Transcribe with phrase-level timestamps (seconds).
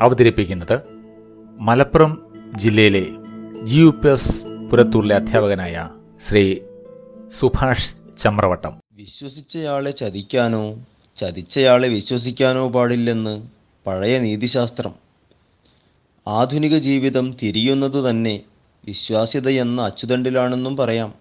[0.00, 0.80] അവതരിപ്പിക്കുന്നത്
[1.58, 3.06] മലപ്പുറം ജില്ലയിലെ
[3.62, 5.90] G U P S പുരത്തൂരിലെ അധ്യാപകനായ
[6.28, 6.56] ശ്രീ
[7.40, 8.76] സുഭാഷ് ചമ്രവട്ടം.
[8.92, 10.78] വിശ്വസിച്ചയാളെ ചതിക്കാനോ
[11.16, 13.46] ചതിച്ചയാളെ വിശ്വസിക്കാനോ പാടില്ലെന്ന്
[13.86, 14.94] പഴയ നീതിശാസ്ത്രം.
[16.28, 18.40] ആധുനിക ജീവിതം തിരിയുന്നത് തന്നെ
[18.84, 21.14] വിശ്വാസ്യതയെന്ന അച്ചുതണ്ടിലാണെന്നും പറയാം.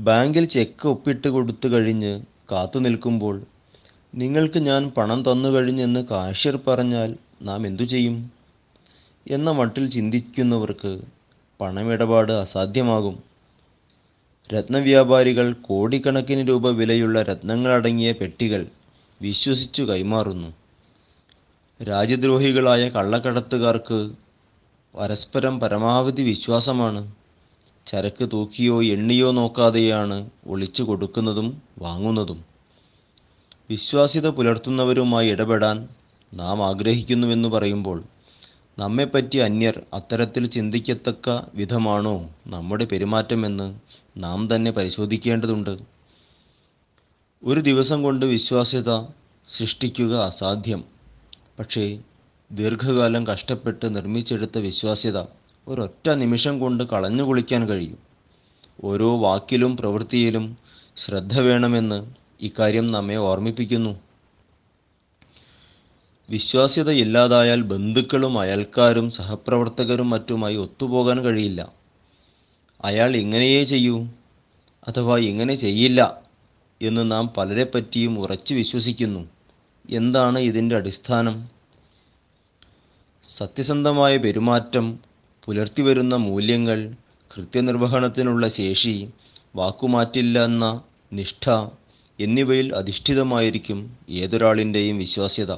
[0.00, 3.42] ബാങ്കിൽ ചെക്ക് ഒപ്പിട്ട് കൊടുത്തു കഴിഞ്ഞ് കാത്തു നിൽക്കുമ്പോൾ
[4.14, 8.30] നിങ്ങൾക്ക് ഞാൻ പണം തന്നു കഴിഞ്ഞെന്ന് കാഷ്യർ പറഞ്ഞാൽ നാം എന്തു ചെയ്യും?
[9.30, 11.00] എന്ന മട്ടിൽ ചിന്തിക്കുന്നവർക്ക്
[11.60, 13.22] പണമിടപാട് അസാധ്യമാകും.
[14.54, 18.66] രത്നവ്യാപാരികൾ കോടിക്കണക്കിന് രൂപ വിലയുള്ള രത്നങ്ങളടങ്ങിയ പെട്ടികൾ
[19.22, 20.54] വിശ്വസിച്ചു കൈമാറുന്നു.
[21.84, 24.10] രാജ്യദ്രോഹികളായ കള്ളക്കടത്തുകാർക്ക്
[24.98, 27.12] പരസ്പരം പരമാവധി വിശ്വാസമാണ്.
[27.86, 32.49] ചരക്ക് തൂക്കിയോ എണ്ണിയോ നോക്കാതെയാണ് ഒളിച്ചു കൊടുക്കുന്നതും വാങ്ങുന്നതും.
[33.70, 35.88] വിശ്വാസ്യത പുലർത്തുന്നവരുമായി ഇടപെടാൻ
[36.34, 38.04] നാം ആഗ്രഹിക്കുന്നുവെന്ന് പറയുമ്പോൾ
[38.78, 43.80] നമ്മെപ്പറ്റി അന്യർ അത്തരത്തിൽ ചിന്തിക്കത്തക്ക വിധമാണോ നമ്മുടെ പെരുമാറ്റമെന്ന്
[44.16, 45.78] നാം തന്നെ പരിശോധിക്കേണ്ടതുണ്ട്.
[47.44, 49.02] ഒരു ദിവസം കൊണ്ട് വിശ്വാസ്യത
[49.48, 50.84] സൃഷ്ടിക്കുക അസാധ്യം.
[51.58, 51.98] പക്ഷേ
[52.52, 55.18] ദീർഘകാലം കഷ്ടപ്പെട്ട് നിർമ്മിച്ചെടുത്ത വിശ്വാസ്യത
[55.68, 57.98] ഒരൊറ്റ നിമിഷം കൊണ്ട് കളഞ്ഞു കുളിക്കാൻ കഴിയും.
[58.84, 60.58] ഓരോ വാക്കിലും പ്രവൃത്തിയിലും
[60.96, 64.00] ശ്രദ്ധ വേണമെന്ന് ഇക്കാര്യം നമ്മെ ഓർമ്മിപ്പിക്കുന്നു.
[66.30, 71.72] വിശ്വാസ്യത ഇല്ലാതായാൽ ബന്ധുക്കളും അയൽക്കാരും സഹപ്രവർത്തകരും മറ്റുമായി ഒത്തുപോകാൻ കഴിയില്ല.
[72.84, 74.08] അയാൾ ഇങ്ങനെയേ ചെയ്യൂ
[74.88, 76.22] അഥവാ ഇങ്ങനെ ചെയ്യില്ല
[76.82, 79.28] എന്ന് നാം പലരെപ്പറ്റിയും ഉറച്ചു വിശ്വസിക്കുന്നു.
[79.90, 81.48] എന്താണ് ഇതിന്റെ അടിസ്ഥാനം?
[83.28, 84.98] സത്യസന്ധമായ പെരുമാറ്റം
[85.44, 86.92] പുലർത്തിവരുന്ന മൂല്യങ്ങൾ
[87.36, 89.10] കൃത്യനിർവഹണത്തിനുള്ള ശേഷി
[89.56, 91.50] വാക്കുമാറ്റില്ല എന്ന നിഷ്ഠ
[92.20, 95.52] എന്നിവയിൽ അധിഷ്ഠിതമായിരിക്കും ഏതൊരാളിന്റെയും വിശ്വാസ്യത.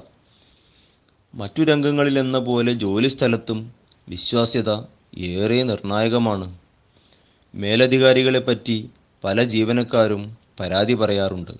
[1.34, 3.72] മറ്റു രംഗങ്ങളിലെന്ന പോലെ ജോലിസ്ഥലത്തും
[4.08, 4.70] വിശ്വാസ്യത
[5.18, 6.58] ഏറെ നിർണായകമാണ്.
[7.54, 8.90] മേലധികാരികളെപ്പറ്റി
[9.24, 11.50] പല ജീവനക്കാരും പരാതി പറയാറുണ്ട്.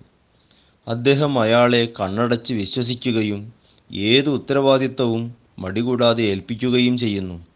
[0.88, 3.52] അദ്ദേഹം അയാളെ കണ്ണടച്ച് വിശ്വസിക്കുകയും
[3.92, 7.46] ഏത് ഉത്തരവാദിത്തവും മടികൂടാതെ ഏൽപ്പിക്കുകയും ചെയ്യുന്നു.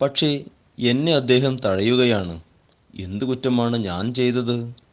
[0.00, 0.44] പക്ഷേ
[0.78, 2.40] എന്നെ അദ്ദേഹം തഴയുകയാണ്
[3.00, 4.87] എന്തു കുറ്റമാണ് ഞാൻ ചെയ്തത്?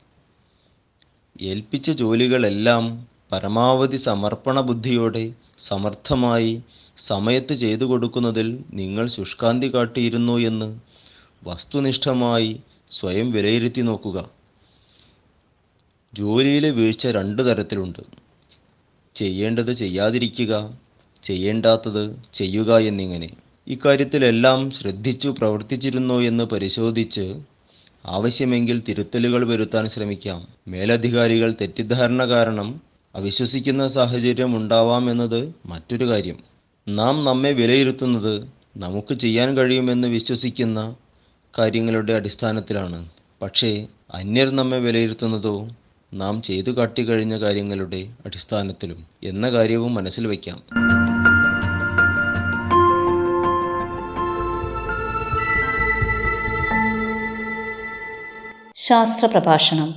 [1.41, 6.61] ഏൽപ്പിച്ച ജോലികളെല്ലാം പരമാവധി സമർപ്പണ ബുദ്ധിയോടെ സമർത്ഥമായി
[6.97, 10.79] സമയത്ത് ചെയ്തു കൊടുക്കുന്നതിൽ നിങ്ങൾ ശുഷ്കാന്തി കാട്ടിയിരുന്നു എന്ന്
[11.43, 12.59] വസ്തുനിഷ്ഠമായി
[12.89, 14.29] സ്വയം വിലയിരുത്തി നോക്കുക.
[16.13, 17.99] ജോലിയിലെ വീഴ്ച രണ്ട് തരത്തിലുണ്ട്.
[19.15, 20.79] ചെയ്യേണ്ടത് ചെയ്യാതിരിക്കുക
[21.23, 23.29] ചെയ്യേണ്ടാത്തത് ചെയ്യുക എന്നിങ്ങനെ.
[23.67, 27.41] ഇക്കാര്യത്തിലെല്ലാം ശ്രദ്ധിച്ചു പ്രവർത്തിച്ചിരുന്നോ എന്ന് പരിശോധിച്ച്
[28.05, 30.47] ആവശ്യമെങ്കിൽ തിരുത്തലുകൾ വരുത്താൻ ശ്രമിക്കാം.
[30.67, 32.81] മേലധികാരികൾ തെറ്റിദ്ധാരണ കാരണം
[33.15, 36.37] അവിശ്വസിക്കുന്ന സാഹചര്യം ഉണ്ടാവാം എന്നത് മറ്റൊരു കാര്യം.
[36.87, 38.47] നാം നമ്മെ വിലയിരുത്തുന്നത്
[38.77, 40.95] നമുക്ക് ചെയ്യാൻ കഴിയുമെന്ന് വിശ്വസിക്കുന്ന
[41.59, 43.09] കാര്യങ്ങളുടെ അടിസ്ഥാനത്തിലാണ്.
[43.41, 45.69] പക്ഷേ അന്യർ നമ്മെ വിലയിരുത്തുന്നതോ
[46.13, 50.84] നാം ചെയ്തു കാട്ടിക്കഴിഞ്ഞ കാര്യങ്ങളുടെ അടിസ്ഥാനത്തിലും എന്ന കാര്യവും മനസ്സിൽ വയ്ക്കാം.
[58.87, 59.89] ശാസ്ത്ര പ്രഭാഷണം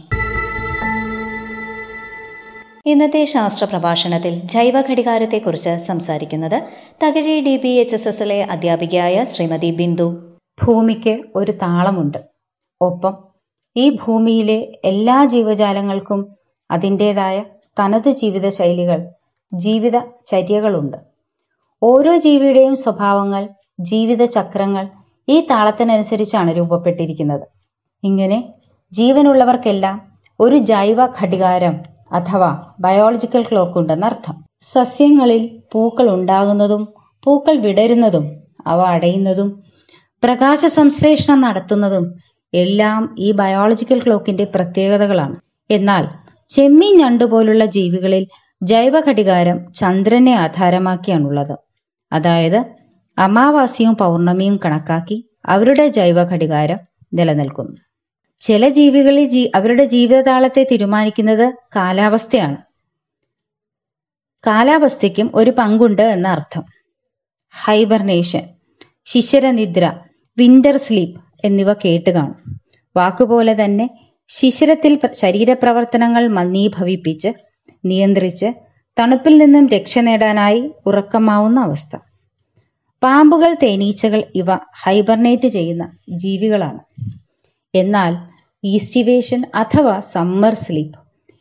[2.87, 6.57] ഇന്നത്തെ ശാസ്ത്ര പ്രഭാഷണത്തിൽ ജൈവ ഘടികാരത്തെക്കുറിച്ച് സംസാരിക്കുന്നത്
[7.05, 10.09] Thakazhi D B H S എസിലെ അധ്യാപികയായ ശ്രീമതി ബിന്ദു.
[10.65, 12.19] ഭൂമിക്ക് ഒരു താളമുണ്ട്.
[12.81, 13.17] ഒപ്പം
[13.77, 16.37] ഈ ഭൂമിയിലെ എല്ലാ ജീവജാലങ്ങൾക്കും
[16.73, 17.45] അതിന്റേതായ
[17.81, 19.03] തനതു ജീവിത ശൈലികൾ
[19.55, 20.97] ജീവിത ചര്യകളുണ്ട്
[21.83, 23.49] ഓരോ ജീവിയുടെയും സ്വഭാവങ്ങൾ
[23.81, 24.89] ജീവിത ചക്രങ്ങൾ
[25.29, 27.47] ഈ താളത്തിനനുസരിച്ചാണ് രൂപപ്പെട്ടിരിക്കുന്നത്.
[28.05, 28.39] ഇങ്ങനെ
[28.93, 29.97] ജീവനുള്ളവർക്കെല്ലാം
[30.41, 31.75] ഒരു ജൈവ ഘടികാരം
[32.13, 32.51] അഥവാ
[32.81, 35.43] ബയോളജിക്കൽ ക്ലോക്ക് ഉണ്ടെന്നർത്ഥം സസ്യങ്ങളിൽ
[35.73, 36.83] പൂക്കൾ ഉണ്ടാകുന്നതും
[37.27, 38.25] പൂക്കൾ വിടരുന്നതും
[38.67, 39.49] അവ അടയുന്നതും
[40.23, 42.05] പ്രകാശ സംശ്ലേഷണം നടത്തുന്നതും
[42.53, 45.37] എല്ലാം ഈ ബയോളജിക്കൽ ക്ലോക്കിന്റെ പ്രത്യേകതകളാണ്.
[45.71, 46.05] എന്നാൽ
[46.51, 48.25] ചെമ്മീൻ ഞണ്ടു പോലുള്ള ജീവികളിൽ
[48.63, 51.57] ജൈവ ഘടികാരം ചന്ദ്രനെ ആധാരമാക്കിയാണുള്ളത്.
[52.13, 52.61] അതായത്
[53.19, 56.81] അമാവാസിയും പൗർണമിയും കണക്കാക്കി അവരുടെ ജൈവ ഘടികാരം
[57.15, 57.77] നിലനിൽക്കുന്നു.
[58.41, 62.57] ചില ജീവികളിൽ ജീ അവരുടെ ജീവിതതാളത്തെ തീരുമാനിക്കുന്നത് കാലാവസ്ഥയാണ്.
[64.47, 66.65] കാലാവസ്ഥയ്ക്കും ഒരു പങ്കുണ്ട് എന്ന അർത്ഥം
[67.55, 68.45] ഹൈബർനേഷൻ
[69.05, 69.85] ശിശിരനിദ്ര
[70.39, 72.39] വിന്റർ സ്ലീപ്പ് എന്നിവ കേട്ട് കാണും.
[72.97, 73.87] വാക്കുപോലെ തന്നെ
[74.29, 77.31] ശിശിരത്തിൽ ശരീരപ്രവർത്തനങ്ങൾ മന്ദീഭവിപ്പിച്ച്
[77.85, 78.49] നിയന്ത്രിച്ച്
[78.97, 81.97] തണുപ്പിൽ നിന്നും രക്ഷ നേടാനായി ഉറക്കമാവുന്ന അവസ്ഥ.
[83.03, 86.81] പാമ്പുകൾ തേനീച്ചകൾ ഇവ ഹൈബർനേറ്റ് ചെയ്യുന്ന ജീവികളാണ്.
[87.75, 88.15] എന്നാൽ
[88.65, 90.99] ഈസ്റ്റിവേഷൻ അഥവാ സമ്മർ സ്ലീപ്പ്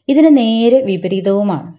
[0.10, 1.74] ഇതിന് നേരെ വിപരീതവുമാണ്.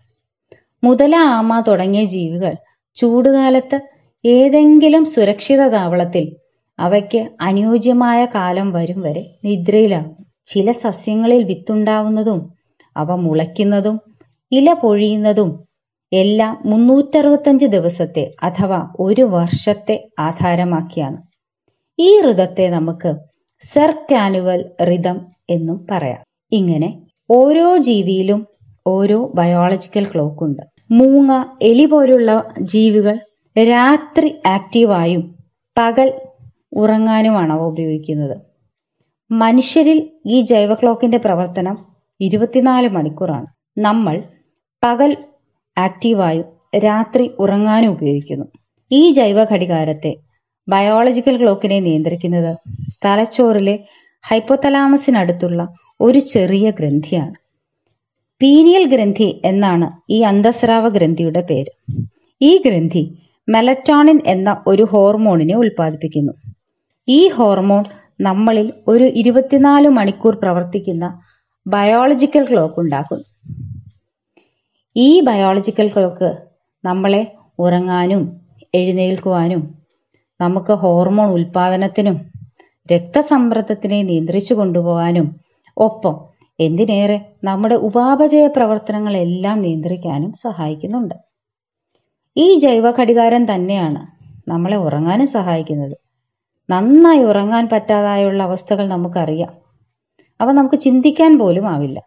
[0.84, 2.54] മുതല ആമ തുടങ്ങിയ ജീവികൾ
[2.96, 3.80] ചൂടുകാലത്ത്
[4.26, 6.36] ഏതെങ്കിലും സുരക്ഷിത താവളത്തിൽ
[6.78, 10.24] അവയ്ക്ക് അനുയോജ്യമായ കാലം വരും വരെ നിദ്രയിലാകും.
[10.46, 12.52] ചില സസ്യങ്ങളിൽ വിത്തുണ്ടാവുന്നതും
[12.96, 14.00] അവ മുളയ്ക്കുന്നതും
[14.52, 15.64] ഇല പൊഴിയുന്നതും
[16.12, 21.22] എല്ലാം മുന്നൂറ്ററുപത്തഞ്ച് ദിവസത്തെ അഥവാ ഒരു വർഷത്തെ ആധാരമാക്കിയാണ്.
[21.98, 23.27] ഈ ഋതത്തെ നമുക്ക്
[23.60, 26.20] സെർക്കാനുവൽ റിതം എന്നും പറയാം.
[26.52, 28.46] ഇങ്ങനെ ഓരോ ജീവിയിലും
[28.86, 30.62] ഓരോ ബയോളജിക്കൽ ക്ലോക്ക് ഉണ്ട്.
[30.90, 33.18] മൂങ്ങ എലി പോലുള്ള ജീവികൾ
[33.56, 35.34] രാത്രി ആക്റ്റീവായും
[35.78, 36.12] പകൽ
[36.72, 38.36] ഉറങ്ങാനുമാണ് അവ ഉപയോഗിക്കുന്നത്.
[39.30, 41.76] മനുഷ്യരിൽ ഈ ജൈവ ക്ലോക്കിന്റെ പ്രവർത്തനം
[42.20, 43.46] ഇരുപത്തിനാല് മണിക്കൂറാണ്.
[43.78, 44.22] നമ്മൾ
[44.84, 45.16] പകൽ
[45.78, 46.44] ആക്റ്റീവായും
[46.78, 48.46] രാത്രി ഉറങ്ങാനും ഉപയോഗിക്കുന്നു.
[48.90, 50.16] ഈ ജൈവ ഘടികാരത്തെ
[50.68, 52.56] ബയോളജിക്കൽ ക്ലോക്കിനെ നിയന്ത്രിക്കുന്നത്.
[53.04, 53.78] തലച്ചോറിലെ
[54.22, 55.68] ഹൈപ്പോതലാമസിനടുത്തുള്ള
[56.00, 57.34] ഒരു ചെറിയ ഗ്രന്ഥിയാണ്.
[58.42, 62.00] പീനിയൽ ഗ്രന്ഥി എന്നാണ് ഈ അന്തസ്രാവ ഗ്രന്ഥിയുടെ പേര്.
[62.42, 63.18] ഈ ഗ്രന്ഥി
[63.48, 66.32] മെലറ്റോണിൻ എന്ന ഒരു ഹോർമോണിനെ ഉൽപ്പാദിപ്പിക്കുന്നു.
[67.08, 67.84] ഈ ഹോർമോൺ
[68.20, 71.20] നമ്മളിൽ ഒരു ഇരുപത്തിനാല് മണിക്കൂർ പ്രവർത്തിക്കുന്ന
[71.66, 73.24] ബയോളജിക്കൽ ക്ലോക്ക് ഉണ്ടാക്കുന്നു.
[74.96, 76.36] ഈ ബയോളജിക്കൽ ക്ലോക്ക്
[76.84, 78.40] നമ്മളെ ഉറങ്ങാനും
[78.74, 79.77] എഴുന്നേൽക്കുവാനും
[80.40, 82.20] നമുക്ക് ഹോർമോൺ ഉൽപാദനത്തിനും
[82.92, 85.36] രക്തസമ്മർദ്ദത്തിനെ നിയന്ത്രിച്ചു കൊണ്ടുപോകാനും
[85.76, 86.28] ഒപ്പം
[86.60, 91.14] എന്തിനേറെ നമ്മുടെ ഉപാപചയ പ്രവർത്തനങ്ങളെല്ലാം നിയന്ത്രിക്കാനും സഹായിക്കുന്നുണ്ട്.
[92.36, 94.06] ഈ ജൈവ ഘടികാരം തന്നെയാണ്
[94.50, 95.96] നമ്മളെ ഉറങ്ങാനും സഹായിക്കുന്നത്.
[96.70, 99.52] നന്നായി ഉറങ്ങാൻ പറ്റാതായുള്ള അവസ്ഥകൾ നമുക്കറിയാം.
[100.40, 102.00] അവ നമുക്ക് ചിന്തിക്കാൻ പോലും ആവില്ല.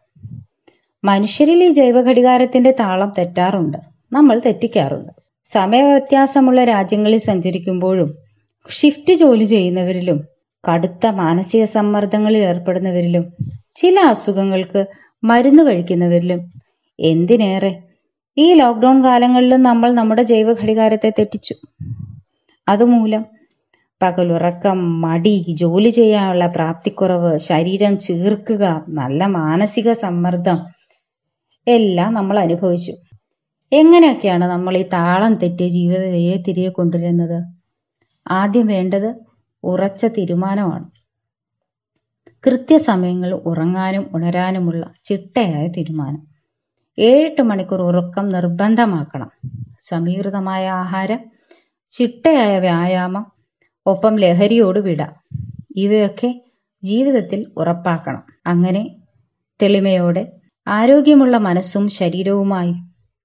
[1.03, 3.77] മനുഷ്യരിൽ ഈ ജൈവ ഘടികാരത്തിന്റെ താളം തെറ്റാറുണ്ട്.
[4.13, 5.11] നമ്മൾ തെറ്റിക്കാറുണ്ട്.
[5.43, 8.20] സമയവ്യത്യാസമുള്ള രാജ്യങ്ങളിൽ സഞ്ചരിക്കുമ്പോഴും
[8.69, 10.27] ഷിഫ്റ്റ് ജോലി ചെയ്യുന്നവരിലും
[10.71, 13.33] കടുത്ത മാനസിക സമ്മർദ്ദങ്ങളിൽ ഏർപ്പെടുന്നവരിലും
[13.75, 14.85] ചില അസുഖങ്ങൾക്ക്
[15.23, 16.51] മരുന്ന് കഴിക്കുന്നവരിലും
[16.99, 17.79] എന്തിനേറെ
[18.37, 21.55] ഈ ലോക്ക്ഡൗൺ കാലങ്ങളിലും നമ്മൾ നമ്മുടെ ജൈവ ഘടികാരത്തെ തെറ്റിച്ചു.
[22.69, 23.25] അതുമൂലം
[24.01, 30.59] പകലുറക്കം മടി ജോലി ചെയ്യാനുള്ള പ്രാപ്തിക്കുറവ് ശരീരം ചീർക്കുക നല്ല മാനസിക സമ്മർദ്ദം
[31.67, 32.91] എല്ലാം നമ്മൾ അനുഭവിച്ചു.
[33.71, 37.60] എങ്ങനെയൊക്കെയാണ് നമ്മൾ ഈ താളം തെറ്റിയ ജീവിതത്തെ തിരികെ കൊണ്ടുവരുന്നത്?
[38.27, 39.15] ആദ്യം വേണ്ടത്
[39.63, 40.91] ഉറച്ച തീരുമാനമാണ്.
[42.47, 46.27] കൃത്യസമയങ്ങളിൽ ഉറങ്ങാനും ഉണരാനുമുള്ള ചിട്ടയായ തീരുമാനം.
[46.99, 49.31] ഏഴെട്ട് മണിക്കൂർ ഉറക്കം നിർബന്ധമാക്കണം.
[49.83, 51.19] സമീകൃതമായ ആഹാരം
[51.91, 53.31] ചിട്ടയായ വ്യായാമം
[53.85, 55.03] ഒപ്പം ലഹരിയോട് വിട.
[55.75, 56.41] ഇവയൊക്കെ
[56.83, 58.23] ജീവിതത്തിൽ ഉറപ്പാക്കണം.
[58.47, 58.95] അങ്ങനെ
[59.61, 60.31] തെളിമയോടെ
[60.67, 62.73] ആരോഗ്യമുള്ള മനസ്സും ശരീരവുമായി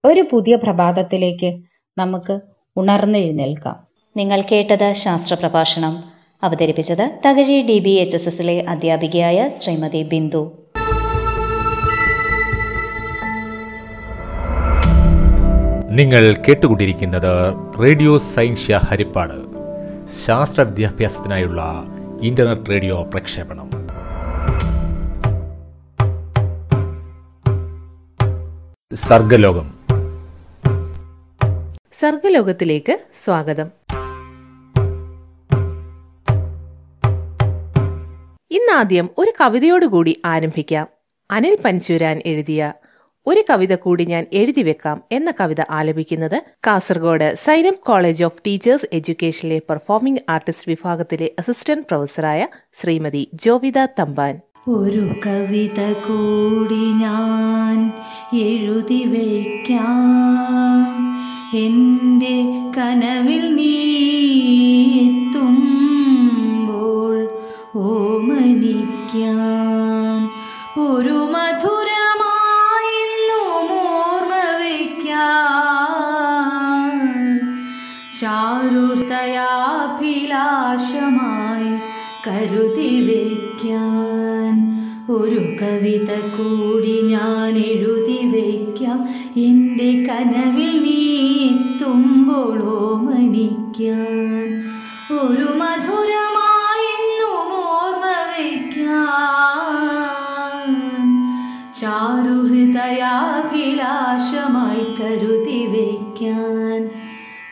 [0.04, 1.62] ഒരു പുതിയ പ്രഭാതത്തിലേക്ക്
[1.98, 2.40] നമുക്ക്
[2.76, 3.85] ഉണർന്നെഴുന്നേൽക്കാം.
[4.16, 6.04] നിങ്ങൾ കേട്ടത് ശാസ്ത്ര പ്രഭാഷണം
[6.42, 10.58] അവതരിപ്പിച്ചത് Thakazhi D B H S എസിലെ അധ്യാപികയായ ശ്രീമതി ബിന്ദു.
[15.90, 19.46] നിങ്ങൾ കേട്ടുകൊണ്ടിരിക്കുന്നത് റേഡിയോ സൈൻഷ്യ ഹരിപ്പാട്.
[20.26, 21.84] ശാസ്ത്ര വിദ്യാഭ്യാസത്തിനായുള്ള
[22.22, 23.70] ഇന്റർനെറ്റ് റേഡിയോ പ്രക്ഷേപണം.
[28.94, 29.74] സർഗലോകം.
[31.92, 33.75] സർഗലോകത്തിലേക്ക് സ്വാഗതം.
[38.66, 40.86] ഇന്നാദ്യം ഒരു കവിതയോടുകൂടി ആരംഭിക്കാം.
[41.30, 42.72] അനിൽ പഞ്ചൂരാൻ എഴുതിയ
[43.26, 49.62] ഒരു കവിത കൂടി ഞാൻ എഴുതി വെക്കാം എന്ന കവിത ആലപിക്കുന്നത് Kasaragod Sainam college of teachers എഡ്യൂക്കേഷനിലെ
[49.70, 52.48] performing artist വിഭാഗത്തിലെ അസിസ്റ്റന്റ് പ്രൊഫസറായ
[52.80, 54.40] ശ്രീമതി ജോവിത തമ്പാൻ.
[54.68, 57.92] ഒരു കവിത കൂടി ഞാൻ
[58.40, 61.14] എഴുതി വയ്ക്കാം
[61.58, 62.44] എന്റെ
[62.78, 63.74] കനവിൽ നീ
[65.04, 67.28] എത്തുമ്പോൾ
[69.24, 70.28] ഓമനിക്കാൻ
[70.80, 72.34] ഒരു മധുരമായെന്നും
[73.74, 75.36] ഓർമ്മ വയ്ക്കാൻ.
[78.20, 78.86] ചാരുതയാഭിലാഷമായി
[82.28, 84.54] കരുതി വയ്ക്കാൻ.
[85.10, 89.08] ഒരു കവിത കൂടി ഞാൻ എഴുതി വയ്ക്കാം.
[89.36, 91.02] എന്റെ കനവിൽ നീ
[91.48, 92.58] എത്തുമ്പോൾ
[93.04, 94.48] മനിക്കാൻ
[95.12, 96.25] ഒരു മധുരമായെന്നും
[104.16, 106.90] ചാരുഹൃദയാഭിലാഷമായി കരുതി വയ്ക്കാൻ.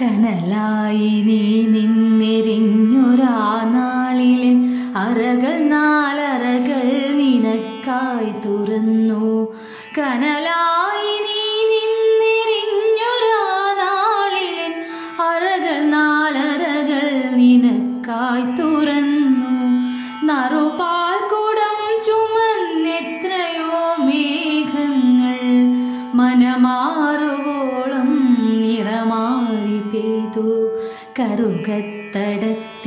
[0.03, 4.53] കനലായി നീ നിന്നെരിഞ്ഞൊരാ നാളിലെ
[4.97, 6.08] അറകൾ നാലറകൾ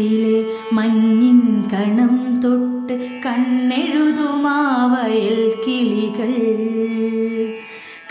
[0.01, 0.37] കറുകത്തടത്തിലെ
[0.73, 1.39] മഞ്ഞിൻ
[1.73, 6.31] കണം തൊട്ട് കണ്ണെഴുതുമാവയൽ കിളികൾ.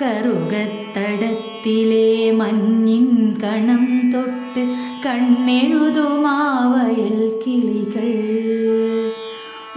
[0.03, 3.07] കറുകത്തടത്തിലെ മഞ്ഞിൻ
[3.43, 4.65] കണം തൊട്ട്
[5.07, 8.09] കണ്ണെഴുതുമാവയൽ കിളികൾ.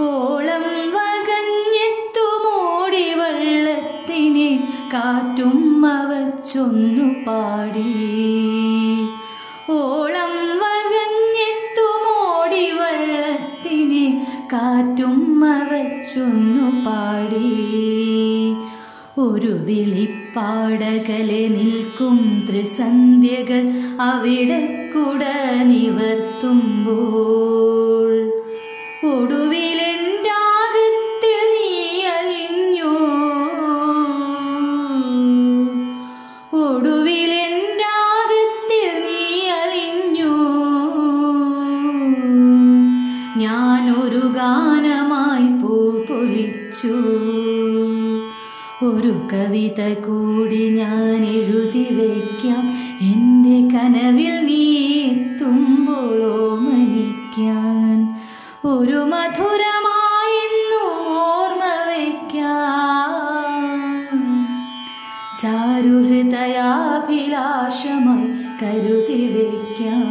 [0.03, 0.65] ഓളം
[0.95, 4.51] വകഞ്ഞെത്തുമോടി വള്ളത്തിനെ
[4.93, 7.93] കാറ്റും അവച്ചൊന്നു പാടി.
[14.53, 17.73] കാറ്റും അവച്ചൊന്നു പാടി.
[19.21, 25.23] ഒരു വിളിപ്പാടകലെ നിൽക്കും ത്രിസന്ധ്യകൾ അവിടെ കുട
[25.63, 28.31] നിവർത്തുമ്പോൾ.
[29.07, 29.52] ഒടുവിലെന്റാകത്തിൽ
[46.83, 46.95] പൊലിച്ചു
[48.85, 52.63] ഒരു കവിത കൂടി ഞാൻ എഴുതി വയ്ക്കാം
[53.07, 54.63] എന്റെ കനവിൽ നീ
[55.03, 57.99] എത്തുമ്പോളോ മരിക്കാൻ
[58.65, 60.81] ഒരു മധുരമായിരുന്നു
[61.23, 63.13] ഓർമ്മ വയ്ക്കാം
[65.41, 68.29] ചാരുഹൃദയാഭിലാഷമായി
[68.61, 70.09] കരുതി വയ്ക്കാം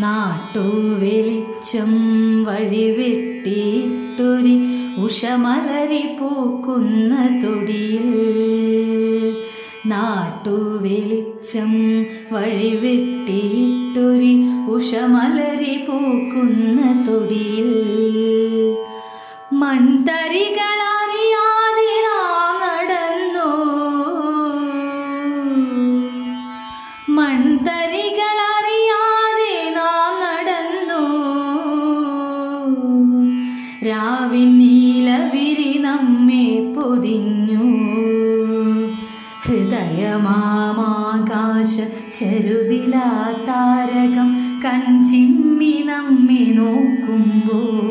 [0.00, 0.62] നാട്ടു
[1.00, 1.90] വെളിച്ചം
[5.06, 8.06] ഉഷമലരി പൂക്കുന്ന തൊടിയിൽ
[9.86, 11.72] നാട്ടു വെളിച്ചം
[12.32, 14.32] വഴിവെട്ടിയിട്ടൊരി
[14.68, 17.70] ഉഷമലരി പൂക്കുന്ന തൊടിയിൽ
[19.60, 20.85] മൺതരികളറിയാതെ
[42.18, 43.08] ചെരുവിലാ
[43.48, 44.28] താരകം
[44.64, 47.86] കൺചിമ്മി നമ്മെ നോക്കുമ്പോൾ.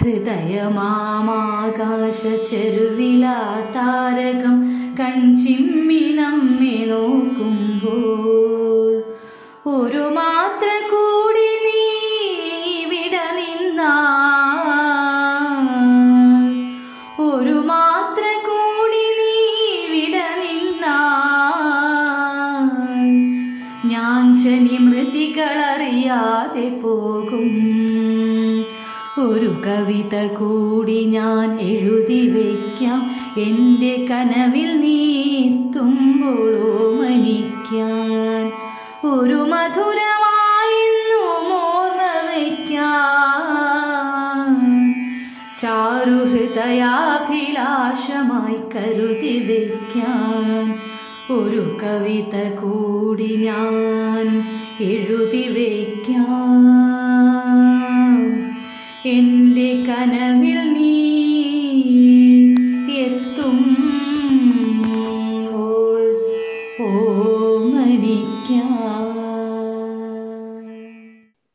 [0.00, 2.20] ഹൃദയമാകാശ
[2.50, 3.38] ചെരുവിലാ
[3.76, 4.56] താരകം
[5.00, 8.92] കൺചിമ്മി നമ്മെ നോക്കുമ്പോൾ.
[9.66, 10.37] ഒരു മാത്ര
[29.68, 33.00] കവിത കൂടി ഞാൻ എഴുതി വയ്ക്കാം
[33.38, 35.00] എന്റെ കനവിൽ നീ
[35.74, 36.70] തുമ്പോളോ
[37.00, 38.46] മനിക്കാൻ
[39.10, 41.20] ഒരു മധുരമായിരുന്നു
[41.58, 42.86] ഓർമ്മ വയ്ക്കാൻ
[45.60, 50.68] ചാരുഹൃദയാഭിലാഷമായി കരുതി വയ്ക്കാൻ
[51.30, 54.28] ഒരു കവിത കൂടി ഞാൻ
[54.86, 56.28] എഴുതി വയ്ക്കാം
[59.10, 59.57] എന്റെ
[59.98, 60.92] കനവിൽ നീ
[62.94, 63.58] എത്തും.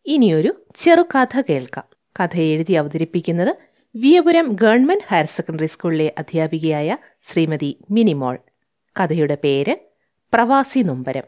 [0.06, 1.84] ഇനിയൊരു ചെറുകഥ കേൾക്കാം.
[2.20, 3.56] കഥ എഴുതി അവതരിപ്പിക്കുന്നത്
[3.96, 6.98] വിയപുരം ഗവൺമെന്റ് ഹയർ സെക്കൻഡറി സ്കൂളിലെ അധ്യാപികയായ
[7.32, 8.40] ശ്രീമതി മിനിമോൾ.
[9.00, 9.76] കഥയുടെ പേര്
[10.34, 11.24] പ്രവാസി നൊമ്പരം.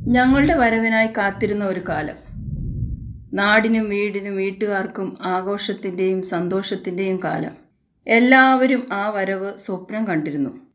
[0.00, 2.27] ഞങ്ങളുടെ വരവിനായി കാത്തിരുന്ന ഒരു കാലം.
[3.34, 7.50] നാടിനും വീടിനും വീട്ടുകാർക്കും ആഘോഷത്തിന്റെയും സന്തോഷത്തിന്റെയും കാലം.
[8.06, 10.66] എല്ലാവരും ആ വരവ് സ്വപ്നം കണ്ടിരുന്നു.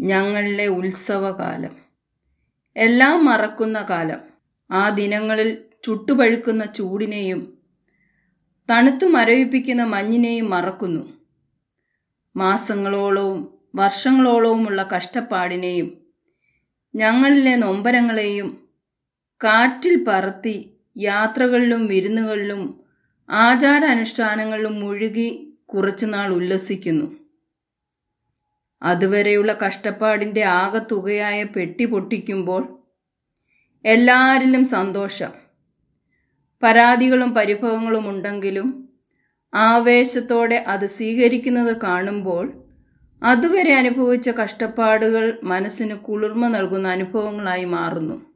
[0.00, 1.76] ഞങ്ങളിലെ ഉത്സവകാലം.
[2.76, 4.20] എല്ലാം മറക്കുന്ന കാലം.
[4.70, 7.58] ആ ദിനങ്ങളിൽ ചുട്ടുപഴുക്കുന്ന ചൂടിനെയും
[8.70, 11.12] തണുത്തു മരവിപ്പിക്കുന്ന മഞ്ഞിനെയും മറക്കുന്നു.
[12.36, 15.96] മാസങ്ങളോളവും വർഷങ്ങളോളവുമുള്ള കഷ്ടപ്പാടിനെയും
[16.94, 18.68] ഞങ്ങളിലെ നൊമ്പരങ്ങളെയും
[19.44, 22.80] കാറ്റിൽ പറത്തി യാത്രകളിലും വിരുന്നുകളിലും
[23.30, 27.16] ആചാരാനുഷ്ഠാനങ്ങളിലും മുഴുകി കുറച്ചുനാൾ ഉല്ലസിക്കുന്നു.
[28.82, 32.78] അതുവരെയുള്ള കഷ്ടപ്പാടിന്റെ ആകത്തുകയായ പെട്ടി പൊട്ടിക്കുമ്പോൾ
[33.84, 35.32] എല്ലാരിലും സന്തോഷം.
[36.62, 38.88] പരാതികളും പരിഭവങ്ങളും ഉണ്ടെങ്കിലും
[39.54, 42.52] ആവേശത്തോടെ അത് സ്വീകരിക്കുന്നത് കാണുമ്പോൾ
[43.22, 48.35] അതുവരെ അനുഭവിച്ച കഷ്ടപ്പാടുകൾ മനസ്സിന് കുളിർമ നൽകുന്ന അനുഭവങ്ങളായി മാറുന്നു.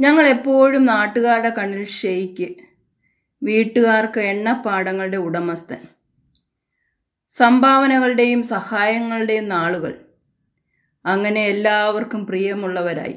[0.00, 2.54] ഞങ്ങൾ എപ്പോഴും നാട്ടുകാരുടെ കണ്ണിൽ ഷെയ്ക്ക്
[3.42, 5.76] വീട്ടുകാർക്ക് എണ്ണപ്പാടങ്ങളുടെ ഉടമസ്ഥൻ.
[7.28, 9.98] സംഭാവനകളുടെയും സഹായങ്ങളുടെയും നാളുകൾ.
[11.06, 13.16] അങ്ങനെ എല്ലാവർക്കും പ്രിയമുള്ളവരായി.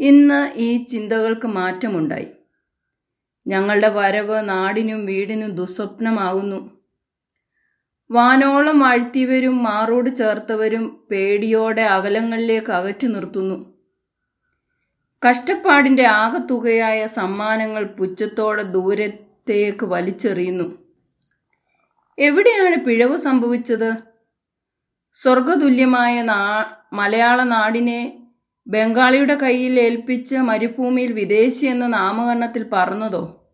[0.00, 2.26] ഇന്ന് ഈ ചിന്തകൾക്ക് മാറ്റമുണ്ടായി.
[3.46, 6.70] ഞങ്ങളുടെ വരവ് നാടിനും വീടിനും ദുസ്വപ്നമാകുന്നു
[8.10, 13.73] വാനോളം വാഴ്ത്തിയവരും മാറോട് ചേർത്തവരും പേടിയോടെ അകലങ്ങളിലേക്ക് അകറ്റി നിർത്തുന്നു.
[15.26, 20.78] കഷ്ടപ്പാടിന്റെ ആകത്തുകയായ സമ്മാനങ്ങൾ പുച്ഛത്തോടെ ദൂരത്തേക്ക് വലിച്ചെറിയുന്നു.
[22.18, 23.94] എവിടെയാണ് പിഴവ് സംഭവിച്ചത്?
[25.14, 28.28] സ്വർഗതുല്യമായ നാ മലയാള നാടിനെ
[28.66, 33.50] ബംഗാളിയുടെ കയ്യിൽ ഏൽപ്പിച്ച മരുഭൂമിയിൽ വിദേശി എന്ന നാമകരണത്തിൽ പറന്നതോ?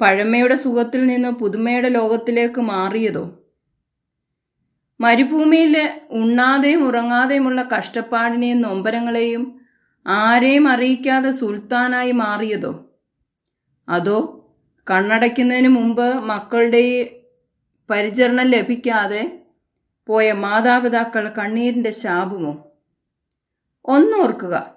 [0.00, 3.38] പഴമയുടെ സുഖത്തിൽ നിന്ന് പുതുമയുടെ ലോകത്തിലേക്ക് മാറിയതോ?
[5.00, 9.65] മരുഭൂമിയിൽ ഉണ്ണാതെയും ഉറങ്ങാതെയുമുള്ള കഷ്ടപ്പാടിനെയും നൊമ്പരങ്ങളെയും
[10.06, 12.84] ആരെയും അറിയിക്കാതെ സുൽത്താനായി മാറിയതോ?
[13.88, 14.48] അതോ
[14.90, 17.10] കണ്ണടയ്ക്കുന്നതിന് മുമ്പ് മക്കളുടെ
[17.90, 19.42] പരിചരണം ലഭിക്കാതെ
[20.06, 22.72] പോയ മാതാപിതാക്കൾ കണ്ണീരിന്റെ ശാപമോ?
[23.84, 24.70] ഒന്നോർക്കുക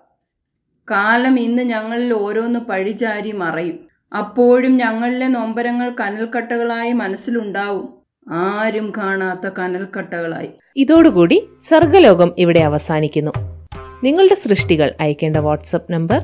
[0.92, 3.88] കാലം ഇന്ന് ഞങ്ങളിൽ ഓരോന്ന് പഴിചാരി മറയും.
[4.18, 8.00] അപ്പോഴും ഞങ്ങളിലെ നൊമ്പരങ്ങൾ കനൽക്കട്ടകളായി മനസ്സിലുണ്ടാവും.
[8.32, 10.52] ആരും കാണാത്ത കനൽക്കട്ടകളായി.
[10.76, 13.59] ഇതോടുകൂടി സർഗലോകം ഇവിടെ അവസാനിക്കുന്നു.
[14.04, 16.22] നിങ്ങളുടെ സൃഷ്ടികൾ അയക്കേണ്ട വാട്സപ്പ് നമ്പർ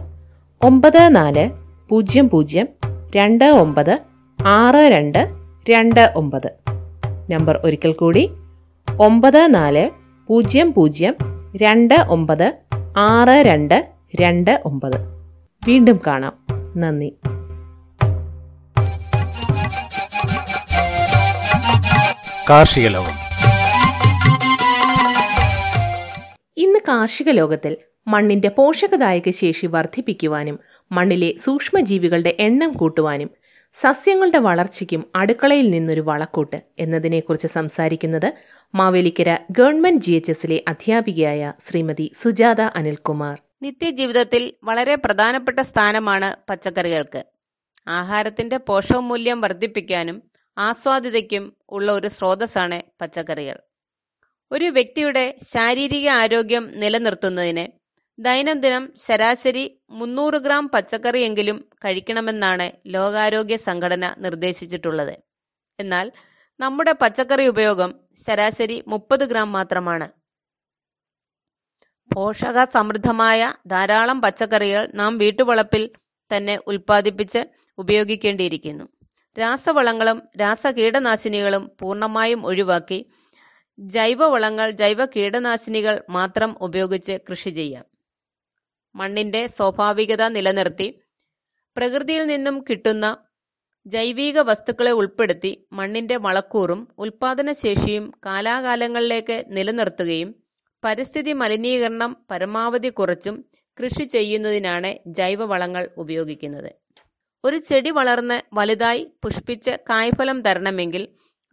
[0.63, 1.49] ഒമ്പത് നാല്
[1.89, 2.67] പൂജ്യം പൂജ്യം
[3.15, 3.99] രണ്ട് ഒമ്പത്
[4.45, 5.29] ആറ് രണ്ട്
[5.69, 6.49] രണ്ട് ഒമ്പത്.
[7.31, 8.31] നമ്പർ ഒരിക്കൽ കൂടി
[8.99, 9.89] ഒമ്പത് നാല്
[10.27, 11.15] പൂജ്യം പൂജ്യം
[11.55, 12.53] രണ്ട് ഒമ്പത്
[12.97, 13.87] ആറ് രണ്ട്
[14.21, 14.97] രണ്ട് ഒമ്പത്.
[15.67, 16.33] വീണ്ടും കാണാം.
[16.77, 17.15] നന്ദി.
[22.49, 23.24] കാർഷിക ലോകം.
[26.87, 30.59] കാർഷിക ലോകത്തിൽ മണ്ണിന്റെ പോഷകദായക ശേഷി വർദ്ധിപ്പിക്കുവാനും
[30.91, 33.29] മണ്ണിലെ സൂക്ഷ്മജീവികളുടെ എണ്ണം കൂട്ടുവാനും
[33.83, 38.33] സസ്യങ്ങളുടെ വളർച്ചയ്ക്കും അടുക്കളയിൽ നിന്നൊരു വളക്കൂട്ട് എന്നതിനെക്കുറിച്ച് സംസാരിക്കുന്നത്
[38.75, 43.35] മാവേലിക്കര ഗവൺമെന്റ് ജി എച്ച് എസിലെ അധ്യാപികയായ ശ്രീമതി സുജാത അനിൽകുമാർ.
[43.61, 47.21] നിത്യജീവിതത്തിൽ വളരെ പ്രധാനപ്പെട്ട സ്ഥാനമാണ് പച്ചക്കറികൾക്ക്.
[47.87, 50.17] ആഹാരത്തിന്റെ പോഷകമൂല്യം വർദ്ധിപ്പിക്കാനും
[50.57, 53.57] ആസ്വാദ്യതയ്ക്കും ഉള്ള ഒരു സ്രോതസ്സാണ് പച്ചക്കറികൾ.
[54.51, 57.65] ഒരു വ്യക്തിയുടെ ശാരീരിക ആരോഗ്യം നിലനിർത്തുന്നതിന്
[58.19, 65.15] ദൈനംദിനം ശരാശരി മുന്നൂറ് ഗ്രാം പച്ചക്കറിയെങ്കിലും കഴിക്കണമെന്നാണ് ലോകാരോഗ്യ സംഘടന നിർദ്ദേശിച്ചിട്ടുള്ളത്.
[65.79, 66.11] എന്നാൽ
[66.59, 67.91] നമ്മുടെ പച്ചക്കറി ഉപയോഗം
[68.25, 70.07] ശരാശരി മുപ്പത് ഗ്രാം മാത്രമാണ്.
[72.11, 75.83] പോഷക സമൃദ്ധമായ ധാരാളം പച്ചക്കറികൾ നാം വീട്ടുവളപ്പിൽ
[76.31, 77.41] തന്നെ ഉൽപ്പാദിപ്പിച്ച്
[77.77, 78.85] ഉപയോഗിക്കേണ്ടിയിരിക്കുന്നു.
[79.37, 82.99] രാസവളങ്ങളും രാസകീടനാശിനികളും പൂർണമായും ഒഴിവാക്കി
[83.77, 87.85] ജൈവവളങ്ങൾ ജൈവ കീടനാശിനികൾ മാത്രം ഉപയോഗിച്ച് കൃഷി ചെയ്യാം.
[88.95, 90.87] മണ്ണിന്റെ സ്വാഭാവികത നിലനിർത്തി
[91.77, 93.05] പ്രകൃതിയിൽ നിന്നും കിട്ടുന്ന
[93.85, 100.29] ജൈവിക വസ്തുക്കളെ ഉൾപ്പെടുത്തി മണ്ണിന്റെ വളക്കൂറും ഉൽപാദനശേഷിയും കാലാകാലങ്ങളിലേക്ക് നിലനിർത്തുകയും
[100.83, 103.35] പരിസ്ഥിതി മലിനീകരണം പരമാവധി കുറച്ചും
[103.77, 106.71] കൃഷി ചെയ്യുന്നതിനാണ് ജൈവവളങ്ങൾ ഉപയോഗിക്കുന്നത്.
[107.43, 111.03] ഒരു ചെടി വളർന്ന് വലുതായി പുഷ്പിച്ച് കായ്ഫലം തരണമെങ്കിൽ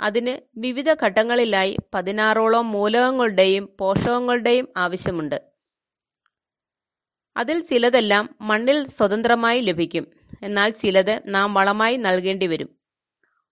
[0.03, 5.39] അതിന് വിവിധ ഘട്ടങ്ങളിലായി പതിനാറോളം മൂലകങ്ങളുടെയും പോഷകങ്ങളുടെയും ആവശ്യമുണ്ട്.
[7.37, 10.05] അതിൽ ചിലതെല്ലാം മണ്ണിൽ സ്വതന്ത്രമായി ലഭിക്കും.
[10.43, 12.71] എന്നാൽ ചിലത് നാം വളമായി നൽകേണ്ടി വരും.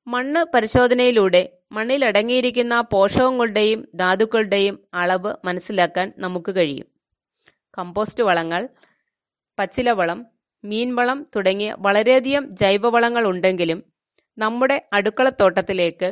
[0.06, 6.86] മണ്ണ് പരിശോധനയിലൂടെ മണ്ണിൽ അടങ്ങിയിരിക്കുന്ന പോഷകങ്ങളുടെയും ധാതുക്കളുടെയും അളവ് മനസ്സിലാക്കാൻ നമുക്ക് കഴിയും.
[7.78, 8.62] കമ്പോസ്റ്റ് വളങ്ങൾ
[9.58, 10.20] പച്ചിലവളം
[10.64, 13.78] മീൻവളം തുടങ്ങിയ വളരെയധികം ജൈവവളങ്ങൾ ഉണ്ടെങ്കിലും
[14.38, 16.08] നമ്മുടെ അടുക്കളത്തോട്ടത്തിലേക്ക്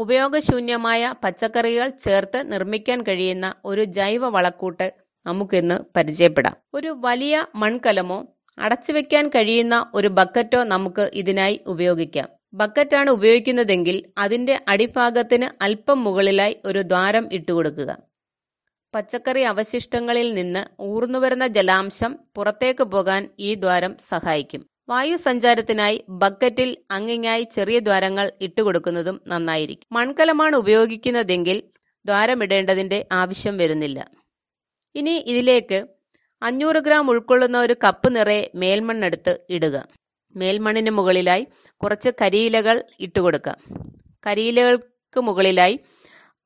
[0.00, 4.86] ഉപയോഗശൂന്യമായ പച്ചക്കറികൾ ചേർത്ത് നിർമ്മിക്കാൻ കഴിയുന്ന ഒരു ജൈവ വളക്കൂട്ട്
[5.26, 6.54] നമുക്കിന്ന് പരിചയപ്പെടാം.
[6.74, 8.18] ഒരു വലിയ മൺകലമോ
[8.58, 12.28] അടച്ചുവെക്കാൻ കഴിയുന്ന ഒരു ബക്കറ്റോ നമുക്ക് ഇതിനായി ഉപയോഗിക്കാം.
[12.52, 17.90] ബക്കറ്റാണ് ഉപയോഗിക്കുന്നതെങ്കിൽ അതിന്റെ അടിഭാഗത്തിന് അല്പം മുകളിലായി ഒരു ദ്വാരം ഇട്ടുകൊടുക്കുക
[18.94, 24.62] പച്ചക്കറി അവശിഷ്ടങ്ങളിൽ നിന്ന് ഊർന്നുവരുന്ന ജലാംശം പുറത്തേക്ക് പോകാൻ ഈ ദ്വാരം സഹായിക്കും.
[24.90, 29.86] വായു സഞ്ചാരത്തിനായി ബക്കറ്റിൽ അങ്ങിങ്ങായി ചെറിയ ദ്വാരങ്ങൾ ഇട്ടുകൊടുക്കുന്നതും നന്നായിരിക്കും.
[29.92, 31.58] മൺകലമാണ് ഉപയോഗിക്കുന്നതെങ്കിൽ
[32.04, 33.98] ദ്വാരമിടേണ്ടതിന്റെ ആവശ്യം വരുന്നില്ല.
[34.94, 35.78] ഇനി ഇതിലേക്ക്
[36.42, 39.76] അഞ്ഞൂറ് ഗ്രാം ഉൾക്കൊള്ളുന്ന ഒരു കപ്പ് നിറയെ മേൽമണ്ണെടുത്ത് ഇടുക.
[40.36, 41.44] മേൽമണ്ണിന് മുകളിലായി
[41.82, 43.54] കുറച്ച് കരിയിലകൾ ഇട്ടുകൊടുക്കുക.
[44.26, 45.76] കരിയിലകൾക്ക് മുകളിലായി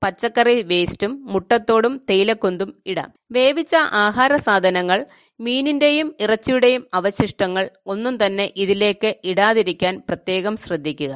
[0.02, 3.10] പച്ചക്കറി വേസ്റ്റും മുട്ടത്തോടും തേയിലക്കൊന്തും ഇടാം.
[3.32, 4.98] വേവിച്ച ആഹാര സാധനങ്ങൾ
[5.40, 11.12] മീനിന്റെയും ഇറച്ചിയുടെയും അവശിഷ്ടങ്ങൾ ഒന്നും തന്നെ ഇതിലേക്ക് ഇടാതിരിക്കാൻ പ്രത്യേകം ശ്രദ്ധിക്കുക.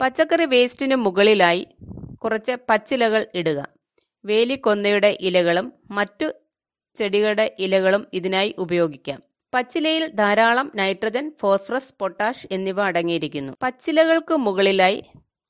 [0.00, 1.66] പച്ചക്കറി വേസ്റ്റിന് മുകളിലായി
[2.24, 3.60] കുറച്ച് പച്ചിലകൾ ഇടുക.
[4.24, 6.28] വേലിക്കൊന്നയുടെ ഇലകളും മറ്റു
[6.96, 9.20] ചെടികളുടെ ഇലകളും ഇതിനായി ഉപയോഗിക്കാം.
[9.54, 13.52] പച്ചിലയിൽ ധാരാളം നൈട്രജൻ ഫോസ്ഫറസ് പൊട്ടാഷ് എന്നിവ അടങ്ങിയിരിക്കുന്നു.
[13.62, 14.98] പച്ചിലകൾക്ക് മുകളിലായി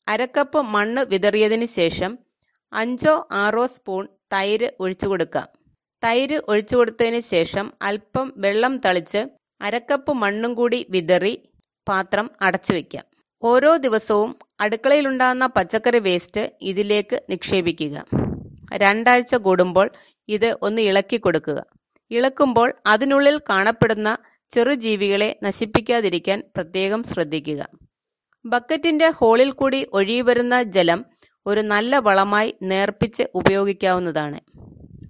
[0.07, 2.19] അരക്കപ്പ് മണ്ണ് വിതറിയതിനു ശേഷം
[2.73, 5.49] അഞ്ചോ ആറോ സ്പൂൺ തൈര് ഒഴിച്ചു കൊടുക്കാം
[6.05, 9.23] തൈര് ഒഴിച്ചു കൊടുത്തതിന് ശേഷം അല്പം വെള്ളം തളിച്ച്
[9.63, 11.35] അരക്കപ്പ് മണ്ണും കൂടി വിതറി
[11.89, 13.05] പാത്രം അടച്ചു വയ്ക്കാം
[13.43, 14.31] ഓരോ ദിവസവും
[14.61, 17.97] അടുക്കളയിലുണ്ടാകുന്ന പച്ചക്കറി വേസ്റ്റ് ഇതിലേക്ക് നിക്ഷേപിക്കുക.
[18.77, 19.91] രണ്ടാഴ്ച കൂടുമ്പോൾ
[20.29, 21.59] ഇത് ഒന്ന് ഇളക്കി കൊടുക്കുക.
[22.11, 24.19] ഇളക്കുമ്പോൾ അതിനുള്ളിൽ കാണപ്പെടുന്ന
[24.51, 27.63] ചെറുജീവികളെ നശിപ്പിക്കാതിരിക്കാൻ പ്രത്യേകം ശ്രദ്ധിക്കുക.
[28.45, 31.05] ബക്കറ്റിന്റെ ഹോളിൽ കൂടി ഒഴുകിവരുന്ന ജലം
[31.47, 34.41] ഒരു നല്ല വളമായി നേർപ്പിച്ച് ഉപയോഗിക്കാവുന്നതാണ്.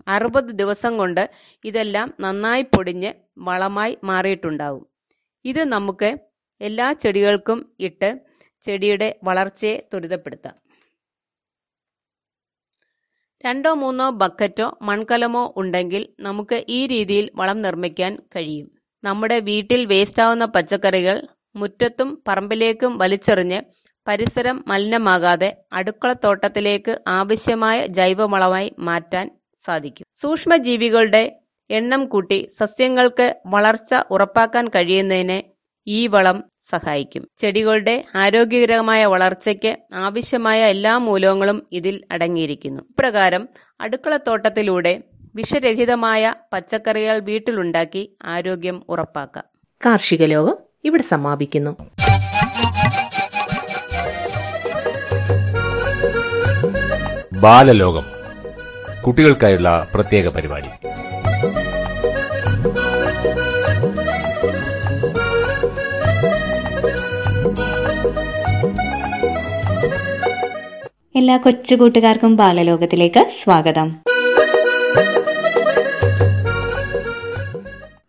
[0.08, 1.30] അറുപത് ദിവസം കൊണ്ട്
[1.64, 4.84] ഇതെല്ലാം നന്നായി പൊടിഞ്ഞ് വളമായി മാറിയിട്ടുണ്ടാവും.
[5.44, 6.10] ഇത് നമുക്ക്
[6.60, 8.10] എല്ലാ ചെടികൾക്കും ഇട്ട്
[8.62, 10.54] ചെടിയുടെ വളർച്ചയെ ത്വരിതപ്പെടുത്താം.
[13.44, 18.68] രണ്ടോ മൂന്നോ ബക്കറ്റോ മൺകലമോ ഉണ്ടെങ്കിൽ നമുക്ക് ഈ രീതിയിൽ വളം നിർമ്മിക്കാൻ കഴിയും.
[19.04, 21.16] നമ്മുടെ വീട്ടിൽ വേസ്റ്റ് ആവുന്ന പച്ചക്കറികൾ
[21.56, 23.58] മുറ്റത്തും പറമ്പിലേക്കും വലിച്ചെറിഞ്ഞ്
[24.06, 29.26] പരിസരം മലിനമാകാതെ അടുക്കളത്തോട്ടത്തിലേക്ക് ആവശ്യമായ ജൈവവളമായി മാറ്റാൻ
[29.68, 30.06] സാധിക്കും.
[30.14, 31.36] സൂക്ഷ്മജീവികളുടെ
[31.70, 35.38] എണ്ണം കൂട്ടി സസ്യങ്ങൾക്ക് വളർച്ച ഉറപ്പാക്കാൻ കഴിയുന്നതിന്
[35.86, 37.28] ഈ വളം സഹായിക്കും.
[37.38, 42.82] ചെടികളുടെ ആരോഗ്യകരമായ വളർച്ചയ്ക്ക് ആവശ്യമായ എല്ലാ മൂലകങ്ങളും ഇതിൽ അടങ്ങിയിരിക്കുന്നു.
[42.82, 43.48] ഇപ്രകാരം
[43.80, 45.02] അടുക്കളത്തോട്ടത്തിലൂടെ
[45.34, 49.44] വിഷരഹിതമായ പച്ചക്കറികൾ വീട്ടിലുണ്ടാക്കി ആരോഗ്യം ഉറപ്പാക്കാം.
[49.86, 51.72] കാർഷിക ലോകം ഇവിടെ സമാപിക്കുന്നു.
[57.32, 58.17] ബാലലോകം.
[59.06, 60.68] കുട്ടികൾക്കായുള്ള പ്രത്യേക പരിപാടി.
[71.18, 73.96] എല്ലാ കൊച്ചു കൂട്ടുകാർക്കും ബാലലോകത്തിലേക്ക് സ്വാഗതം.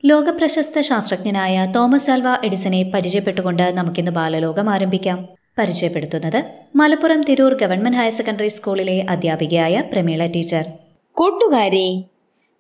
[0.06, 5.39] ലോകപ്രശസ്ത ശാസ്ത്രജ്ഞനായ തോമസ് ആൽവ എഡിസനെ പരിചയപ്പെട്ടുകൊണ്ട് നമുക്കിന്ന് ബാലലോകം ആരംഭിക്കാം.
[5.60, 6.44] പരിചയപ്പെടുത്തുന്നത്
[6.76, 10.66] Malappuram Tirur government higher secondary സ്കൂളിലെ അധ്യാപികയായ പ്രമീള ടീച്ചർ.
[11.12, 12.04] കൂട്ടുകാരെ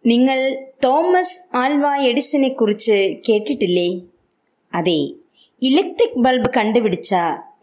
[0.05, 0.39] നിങ്ങൾ
[0.83, 4.01] തോമസ് ആൽവ എഡിസനെ കുറിച്ച് കേട്ടിട്ടില്ലേ?
[4.73, 4.99] അതെ
[5.61, 7.15] ഇലക്ട്രിക് ബൾബ് കണ്ടുപിടിച്ച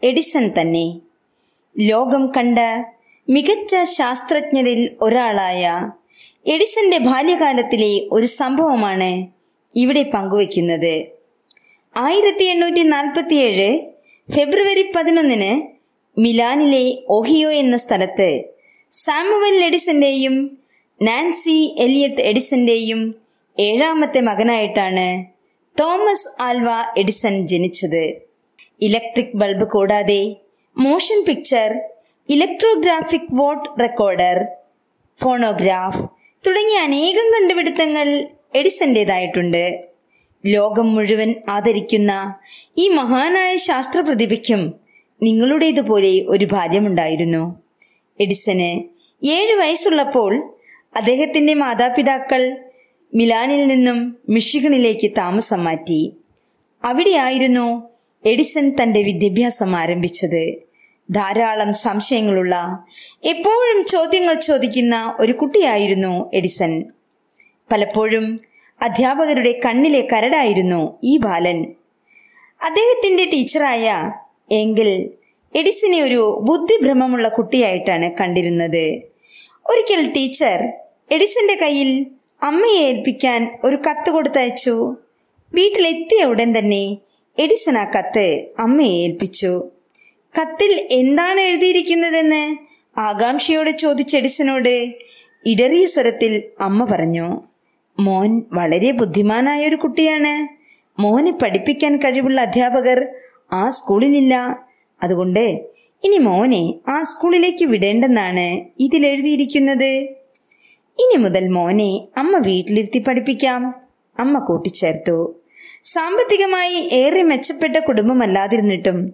[0.03, 0.87] എഡിസൺ തന്നെ.
[1.79, 2.59] ലോകം കണ്ട
[3.29, 5.91] മികച്ച ശാസ്ത്രജ്ഞരിൽ ഒരാളായ
[6.47, 9.27] എഡിസന്റെ ബാല്യകാലത്തിലെ ഒരു സംഭവമാണ്
[9.75, 10.93] ഇവിടെ പങ്കുവയ്ക്കുന്നത്.
[11.97, 13.69] ആയിരത്തി എണ്ണൂറ്റി നാൽപ്പത്തിയേഴ്
[14.35, 15.51] ഫെബ്രുവരി പതിനൊന്നിന്
[16.19, 18.29] മിലാനിലെ ഒഹിയോ എന്ന സ്ഥലത്ത്
[18.91, 20.35] സാമുവൽ എഡിസന്റെയും
[21.01, 23.01] നാൻസി എലിയട്ട് എഡിസന്റെയും
[23.59, 25.07] ഏഴാമത്തെ മകനായിട്ടാണ്
[25.79, 28.03] തോമസ് ആൽവ എഡിസൺ ജനിച്ചത്.
[28.81, 30.21] ഇലക്ട്രിക് ബൾബ് കൂടാതെ
[30.77, 31.71] motion picture
[32.29, 34.37] electrographic vote recorder
[35.17, 36.03] phonograph
[36.47, 38.07] തുടങ്ങിയ അനേകം കണ്ടുപിടുത്തങ്ങൾ
[38.55, 39.86] എഡിസന്റേതായിട്ടുണ്ട്.
[40.45, 42.35] ലോകം മുഴുവൻ ആദരിക്കുന്ന
[42.77, 44.73] ഈ മഹാനായ ശാസ്ത്ര പ്രതിഭയ്ക്കും
[45.23, 47.55] നിങ്ങളുടേതുപോലെ ഒരു ഭാര്യമുണ്ടായിരുന്നു.
[48.19, 48.83] എഡിസന്
[49.25, 50.53] ഏഴ് വയസ്സുള്ളപ്പോൾ
[50.95, 52.57] അദ്ദേഹത്തിന്റെ മാതാപിതാക്കൾ
[53.13, 56.13] മിലാനിൽ നിന്നും മിഷിഗണിലേക്ക് താമസം മാറ്റി.
[56.83, 57.89] അവിടെയായിരുന്നു
[58.25, 60.55] എഡിസൺ തന്റെ വിദ്യാഭ്യാസം ആരംഭിച്ചത്.
[61.11, 62.83] ധാരാളം സംശയങ്ങളുള്ള
[63.23, 66.83] എപ്പോഴും ചോദ്യങ്ങൾ ചോദിക്കുന്ന ഒരു കുട്ടിയായിരുന്നു എഡിസൺ.
[67.71, 68.37] പലപ്പോഴും
[68.81, 71.65] അധ്യാപകരുടെ കണ്ണിലെ കരടായിരുന്നു ഈ ബാലൻ.
[72.61, 74.11] അദ്ദേഹത്തിന്റെ ടീച്ചറായ
[74.51, 75.11] എങ്കിൽ
[75.55, 79.01] എഡിസിനെ ഒരു ബുദ്ധിഭ്രമമുള്ള കുട്ടിയായിട്ടാണ് കണ്ടിരുന്നത്.
[79.65, 80.73] ഒരിക്കൽ ടീച്ചർ
[81.11, 82.07] എഡിസിന്റെ കയ്യിൽ
[82.41, 84.95] അമ്മയെ ഏൽപ്പിക്കാൻ ഒരു കത്ത് കൊടുത്തയച്ചു.
[85.53, 86.97] വീട്ടിലെത്തിയ ഉടൻ തന്നെ
[87.39, 89.71] എഡിസൺ ആ കത്ത് അമ്മയെ ഏൽപ്പിച്ചു.
[90.41, 92.57] കത്തിൽ എന്താണ് എഴുതിയിരിക്കുന്നതെന്ന്
[92.99, 94.93] ആകാംക്ഷയോടെ ചോദിച്ച എഡിസനോട്
[95.45, 97.41] ഇടറിയ സ്വരത്തിൽ അമ്മ പറഞ്ഞു.
[97.99, 100.47] മോൻ വളരെ ബുദ്ധിമാനായ ഒരു കുട്ടിയാണ്.
[101.01, 103.07] മോനെ പഠിപ്പിക്കാൻ കഴിവുള്ള അധ്യാപകർ
[103.53, 104.59] ആ സ്കൂളിലില്ല.
[105.03, 105.69] അതുകൊണ്ട്
[106.03, 109.91] ഇനി മോനെ ആ സ്കൂളിലേക്ക് വിടേണ്ടെന്നാണ് ഇതിൽ എഴുതിയിരിക്കുന്നത്.
[110.99, 113.75] ഇനി മുതൽ മോനെ അമ്മ വീട്ടിലിരുത്തി പഠിപ്പിക്കാം.
[114.19, 115.35] അമ്മ കൂട്ടിച്ചേർത്തു.
[115.83, 119.11] സാമ്പത്തികമായി ഏറെ മെച്ചപ്പെട്ട കുടുംബമല്ലാതിരുന്നിട്ടും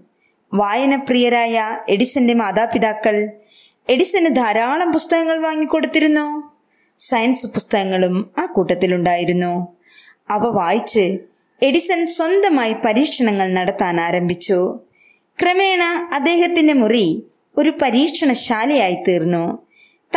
[0.53, 3.31] വായനപ്രിയരായ എഡിസന്റെ മാതാപിതാക്കൾ
[3.89, 6.52] എഡിസന് ധാരാളം പുസ്തകങ്ങൾ വാങ്ങിക്കൊടുത്തിരുന്നു.
[6.97, 9.67] സയൻസ് പുസ്തകങ്ങളും ആ കൂട്ടത്തിലുണ്ടായിരുന്നു.
[10.29, 11.17] അവ വായിച്ച്
[11.63, 14.79] എഡിസൺ സ്വന്തമായി പരീക്ഷണങ്ങൾ നടത്താൻ ആരംഭിച്ചു.
[15.41, 17.23] ക്രമേണ അദ്ദേഹത്തിന്റെ മുറി
[17.57, 19.59] ഒരു പരീക്ഷണശാലയായി തീർന്നു.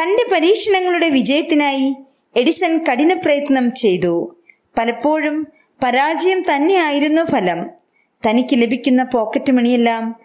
[0.02, 1.96] തന്റെ പരീക്ഷണങ്ങളുടെ വിജയത്തിനായി
[2.36, 4.36] എഡിസൺ കഠിന പ്രയത്നം ചെയ്തു.
[4.78, 5.46] പലപ്പോഴും
[5.82, 7.66] പരാജയം തന്നെയായിരുന്നു ഫലം.
[8.28, 10.16] തനിക്ക് ലഭിക്കുന്ന പോക്കറ്റ് മണിയെല്ലാം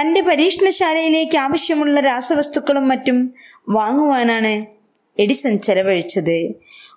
[0.00, 3.34] തന്റെ പരീക്ഷണശാലയിലേക്ക് ആവശ്യമുള്ള രാസവസ്തുക്കളും മറ്റും
[3.68, 4.75] വാങ്ങുവാനാണ്
[5.18, 6.52] എഡിസൺ ചെലവഴിച്ചത്.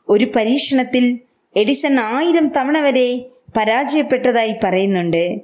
[0.10, 1.20] ഒരു പരീക്ഷണത്തിൽ
[1.56, 3.26] എഡിസൺ ആയിരം തവണ വരെ
[3.58, 5.42] പരാജയപ്പെട്ടതായി പറയുന്നുണ്ട്.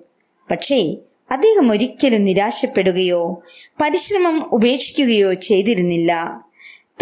[0.52, 0.96] പക്ഷേ
[1.32, 3.44] അദ്ദേഹം ഒരിക്കലും നിരാശപ്പെടുകയോ
[3.82, 6.42] പരിശ്രമം ഉപേക്ഷിക്കുകയോ ചെയ്തിരുന്നില്ല.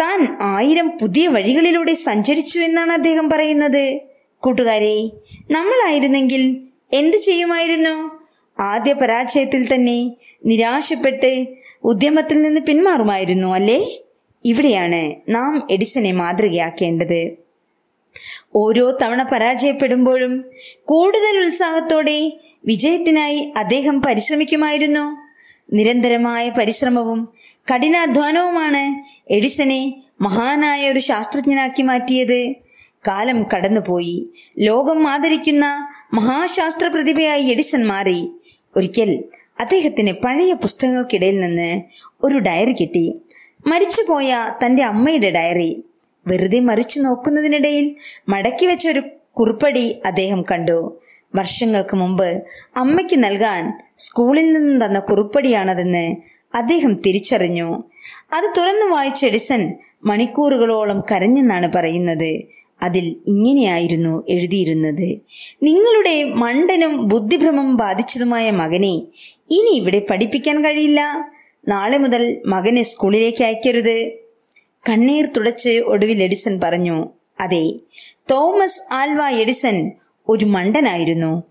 [0.00, 4.00] താൻ ആയിരം പുതിയ വഴികളിലൂടെ സഞ്ചരിച്ചു എന്നാണ് അദ്ദേഹം പറയുന്നത്.
[4.42, 5.10] കൂട്ടുകാരെ
[5.50, 6.60] നമ്മളായിരുന്നെങ്കിൽ
[6.92, 8.24] എന്ത് ചെയ്യുമായിരുന്നു?
[8.62, 10.12] ആദ്യ പരാജയത്തിൽ തന്നെ
[10.46, 11.46] നിരാശപ്പെട്ട്
[11.84, 13.98] ഉദ്യമത്തിൽ നിന്ന് പിന്മാറുമായിരുന്നു അല്ലേ?
[14.44, 17.36] ഇവിടെയാണ് നാം എഡിസനെ മാതൃകയാക്കേണ്ടത്.
[18.54, 20.44] ഓരോ തവണ പരാജയപ്പെടുമ്പോഴും
[20.84, 22.32] കൂടുതൽ ഉത്സാഹത്തോടെ
[22.66, 25.16] വിജയത്തിനായി അദ്ദേഹം പരിശ്രമിക്കുമായിരുന്നു.
[25.72, 27.28] നിരന്തരമായ പരിശ്രമവും
[27.74, 29.02] കഠിനാധ്വാനവുമാണ്
[29.32, 32.54] എഡിസനെ മഹാനായ ഒരു ശാസ്ത്രജ്ഞനാക്കി മാറ്റിയത്.
[33.08, 34.28] കാലം കടന്നുപോയി.
[34.58, 38.28] ലോകം ആദരിക്കുന്ന മഹാശാസ്ത്ര പ്രതിഭയായി എഡിസൺ മാറി.
[38.76, 39.24] ഒരിക്കൽ
[39.60, 41.82] അദ്ദേഹത്തിന് പഴയ പുസ്തകങ്ങൾക്കിടയിൽ നിന്ന്
[42.22, 43.20] ഒരു ഡയറി കിട്ടി.
[43.66, 45.84] മരിച്ചുപോയ തന്റെ അമ്മയുടെ ഡയറി.
[46.26, 47.96] വെറുതെ മറിച്ചു നോക്കുന്നതിനിടയിൽ
[48.28, 51.00] മടക്കി വെച്ച ഒരു കുറിപ്പടി അദ്ദേഹം കണ്ടു.
[51.34, 52.42] വർഷങ്ങൾക്ക് മുമ്പ്
[52.76, 56.16] അമ്മയ്ക്ക് നൽകാൻ സ്കൂളിൽ നിന്ന് തന്ന കുറിപ്പടിയാണതെന്ന്
[56.54, 57.84] അദ്ദേഹം തിരിച്ചറിഞ്ഞു.
[58.32, 59.72] അത് തുറന്നു വായിച്ച എഡിസൺ
[60.04, 62.44] മണിക്കൂറുകളോളം കരഞ്ഞെന്നാണ് പറയുന്നത്.
[62.82, 65.20] അതിൽ ഇങ്ങനെയായിരുന്നു എഴുതിയിരുന്നത്.
[65.62, 69.02] നിങ്ങളുടെ മണ്ടനും ബുദ്ധിഭ്രമം ബാധിച്ചതുമായ മകനെ
[69.50, 71.30] ഇനി ഇവിടെ പഠിപ്പിക്കാൻ കഴിയില്ല?
[71.68, 74.10] നാളെ മുതൽ മകനെ സ്കൂളിലേക്ക് അയക്കരുത്.
[74.88, 77.08] കണ്ണീർ തുടച്ച് ഒടുവിൽ എഡിസൺ പറഞ്ഞു
[77.40, 77.74] അതെ
[78.30, 79.92] തോമസ് ആൽവ എഡിസൺ
[80.28, 81.42] ഒരു മണ്ടനായിരുന്നു.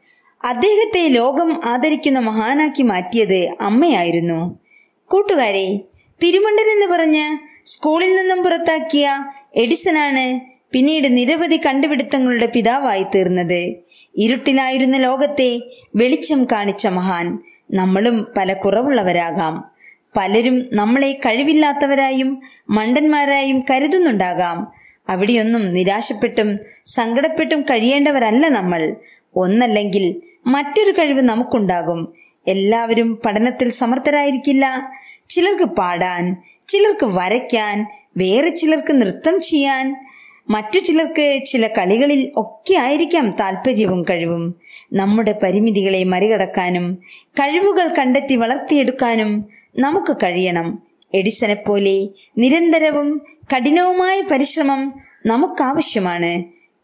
[0.43, 4.59] അദ്ദേഹത്തെ ലോകം ആദരിക്കുന്ന മഹാനാക്കി മാറ്റിയത് അമ്മയായിരുന്നു.
[5.05, 5.79] കൂട്ടുകാരെ
[6.23, 10.39] തിരുമണ്ടൻ എന്ന് പറഞ്ഞ് സ്കൂളിൽ നിന്നും പുറത്താക്കിയ എഡിസനാണ്
[10.71, 13.75] പിന്നീട് നിരവധി കണ്ടുപിടുത്തങ്ങളുടെ പിതാവായി തീർന്നത്.
[14.15, 15.61] ഇരുട്ടിലായിരുന്ന ലോകത്തെ
[15.95, 17.39] വെളിച്ചം കാണിച്ച മഹാൻ
[17.71, 19.72] നമ്മളും പല കുറവുള്ളവരാകാം.
[20.17, 24.67] പലരും നമ്മളെ കഴിവില്ലാത്തവരായും മണ്ടന്മാരായും കരുതുന്നുണ്ടാകാം.
[25.09, 28.95] അവിടെയൊന്നും നിരാശപ്പെട്ടും സങ്കടപ്പെട്ടും കഴിയേണ്ടവരല്ല നമ്മൾ.
[29.35, 32.13] ഒന്നല്ലെങ്കിൽ മറ്റൊരു കഴിവ് നമുക്കുണ്ടാകും.
[32.47, 34.91] എല്ലാവരും പഠനത്തിൽ സമർത്ഥരായിരിക്കില്ല.
[35.29, 36.35] ചിലർക്ക് പാടാൻ
[36.67, 40.05] ചിലർക്ക് വരയ്ക്കാൻ വേറെ ചിലർക്ക് നൃത്തം ചെയ്യാൻ
[40.49, 44.55] മറ്റു ചിലർക്ക് ചില കളികളിൽ ഒക്കെ ആയിരിക്കാം താല്പര്യവും കഴിവും.
[44.93, 46.97] നമ്മുടെ പരിമിതികളെ മറികടക്കാനും
[47.29, 49.45] കഴിവുകൾ കണ്ടെത്തി വളർത്തിയെടുക്കാനും
[49.79, 50.83] നമുക്ക് കഴിയണം.
[51.13, 52.07] എഡിസനെ പോലെ
[52.37, 53.21] നിരന്തരവും
[53.55, 54.93] കഠിനവുമായ പരിശ്രമം
[55.25, 56.43] നമുക്കാവശ്യമാണ്.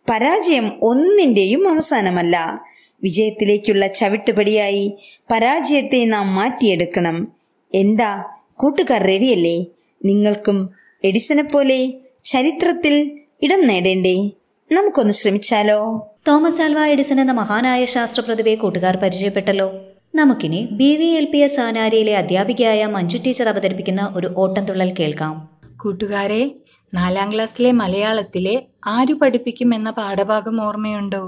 [0.09, 2.61] പരാജയം ഒന്നിന്റെയും അവസാനമല്ല.
[3.03, 4.97] വിജയത്തിലേക്കുള്ള ചവിട്ടുപടിയായി
[5.31, 7.27] പരാജയത്തെ നാം മാറ്റിയെടുക്കണം.
[7.73, 8.25] എന്താ?
[8.55, 9.65] കൂട്ടുകാർ റെഡിയല്ലേ?
[10.05, 10.69] നിങ്ങൾക്കും
[11.03, 11.93] എഡിസനെ പോലെ
[12.25, 14.31] ചരിത്രത്തിൽ ഇടം നേടേണ്ടേ?
[14.71, 16.07] നമുക്കൊന്ന് ശ്രമിച്ചാലോ?
[16.27, 19.88] തോമസ് ആൽവ എഡിസൺ എന്ന മഹാനായ ശാസ്ത്രപ്രതിഭയെ കൂട്ടുകാർ പരിചയപ്പെട്ടല്ലോ.
[20.13, 25.49] നമുക്കിനി B V L P S ആനാരിയിലെ അധ്യാപികയായ മഞ്ജു ടീച്ചർ അവതരിപ്പിക്കുന്ന ഒരു ഓട്ടംതുള്ളൽ കേൾക്കാം.
[25.77, 26.51] കൂട്ടുകാരെ
[26.93, 28.55] നാലാം ക്ലാസ്സിലെ മലയാളത്തിലെ
[28.87, 31.21] ആരു പഠിപ്പിക്കും എന്ന പാഠഭാഗം ഓർമ്മയുണ്ടോ?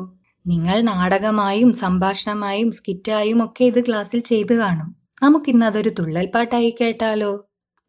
[0.46, 4.90] നിങ്ങൾ നാടകമായും സംഭാഷണമായും സ്കിറ്റായും ഒക്കെ ഇത് ക്ലാസ്സിൽ ചെയ്തു കാണും.
[5.24, 7.32] നമുക്കിന്ന് അതൊരു തുള്ളൽ പാട്ടായി കേട്ടാലോ?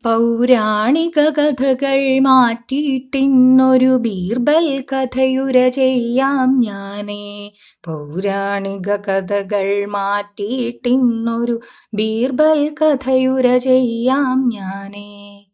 [0.05, 7.53] പൗരാണിക കഥകൾ മാറ്റിയിട്ടിന്നൊരു ബീർബൽ കഥയുര ചെയ്യാം ഞാനേ.
[7.85, 11.61] പൗരാണിക കഥകൾ മാറ്റിയിട്ടിന്നൊരു
[11.95, 15.47] ബീർബൽ കഥയുര ചെയ്യാം ഞാനേ.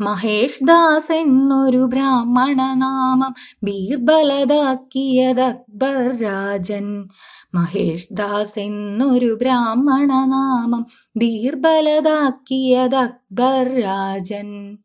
[0.00, 7.08] മഹേഷ് ദാസ് എന്നൊരു ബ്രാഹ്മണ നാമം ബീർബലതാക്കിയത് അക്ബർ രാജൻ.
[7.56, 14.76] മഹേഷ് ദാസ് എന്നൊരു ബ്രാഹ്മണ നാമം ബീർബലതാക്കിയത് അക്ബർ രാജൻ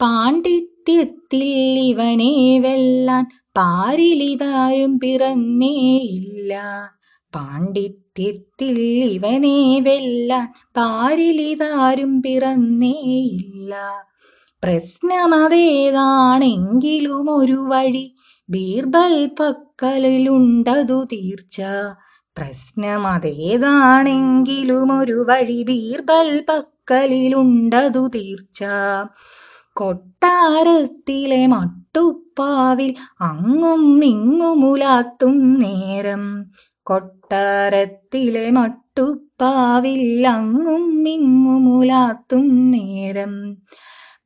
[0.00, 1.44] പാണ്ഡിത്യത്തിൽ
[1.90, 6.60] ഇവനെ വെല്ലാൻ പാരിലിതാരും പിറന്നേയില്ല.
[7.32, 13.74] പാണ്ഡിത്യത്തിൽ ഇവനെ വെല്ലാൻ പാരിലിതാരും പിറന്നേയില്ല.
[14.62, 18.16] പ്രശ്നമതേതാണെങ്കിലും ഒരു വഴി
[18.48, 19.28] ബീർബൽ
[19.82, 21.62] പക്കലിലുണ്ടതു തീർച്ച.
[22.14, 28.64] പ്രശ്നമതേതാണെങ്കിലും ഒരു വഴി ബീർബൽ പക്കലിലുണ്ടതു തീർച്ച.
[29.72, 36.46] കൊട്ടാരത്തിലെ മട്ടുപ്പാവിൽ അങ്ങും ഇങ്ങുമുലാത്തും നേരം.
[36.82, 43.56] കൊട്ടാരത്തിലെ മട്ടുപ്പാവിൽ അങ്ങും ഇങ്ങുമുലാത്തും നേരം.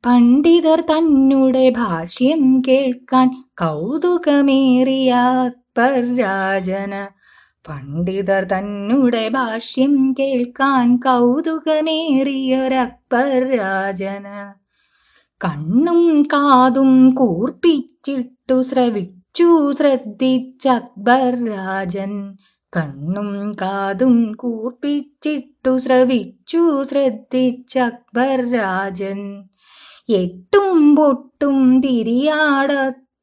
[0.03, 7.01] പണ്ഡിതർ തന്നുടെ ഭാഷ്യം കേൾക്കാൻ കൗതുകമേറിയ അക്ബർ രാജന്
[7.65, 12.13] പണ്ഡിതർ തന്നുടെ ഭാഷ്യം കേൾക്കാൻ കൗതുകമേറിയൊരക്ബർ
[13.55, 14.37] രാജന്
[15.41, 22.13] കണ്ണും കാതും കൂർപ്പിച്ചിട്ടു ശ്രവിച്ചു ശ്രദ്ധിച്ച അക്ബർ രാജൻ
[22.73, 23.29] കണ്ണും
[23.59, 29.19] കാതും കൂർപ്പിച്ചിട്ടു ശ്രവിച്ചു ശ്രദ്ധിച്ച അക്ബർ രാജൻ
[30.09, 32.71] എട്ടും പൊട്ടും തിരിയാട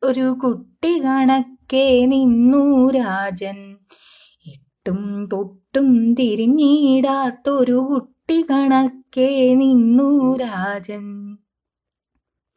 [0.03, 3.59] ഒരു കുട്ടി കണക്കെ നിന്നു രാജൻ.
[4.47, 11.07] എട്ടും പൊട്ടും തിരിഞ്ഞിടാത്തൊരു കുട്ടി കണക്കെ നിന്നു രാജൻ.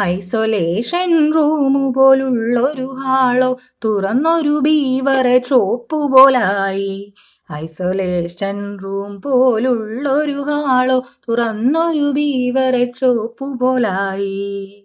[0.02, 7.12] ഐസൊലേഷൻ റൂമു പോലുള്ളൊരു ഹാളോ തുറന്നൊരു ബീവറെ ചോപ്പു പോലായി.
[7.52, 14.79] ഐസൊലേഷൻ റൂം പോലുള്ളൊരു ഹാളോ തുറന്നൊരു ബീവറെ ചോപ്പു പോലായി.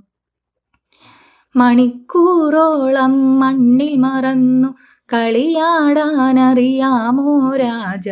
[1.56, 4.76] മണിക്കൂറോളം മണ്ണിൽ മറന്നു
[5.14, 8.10] കളിയാടാനറിയാമോ രാജ?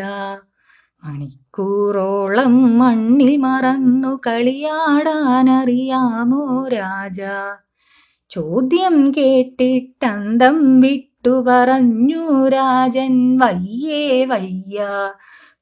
[1.03, 7.21] മണിക്കൂറോളം മണ്ണിൽ മറന്നു കളിയാടാനറിയാമോ രാജ?
[8.37, 14.87] ചോദ്യം കേട്ടിട്ടന്തം വിട്ടു പറഞ്ഞു രാജൻ വയ്യേ വയ്യ.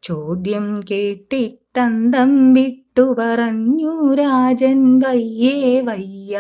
[0.04, 6.40] ചോദ്യം കേട്ടിട്ടന്തം വിട്ടു പറഞ്ഞു രാജൻ വയ്യേ വയ്യ.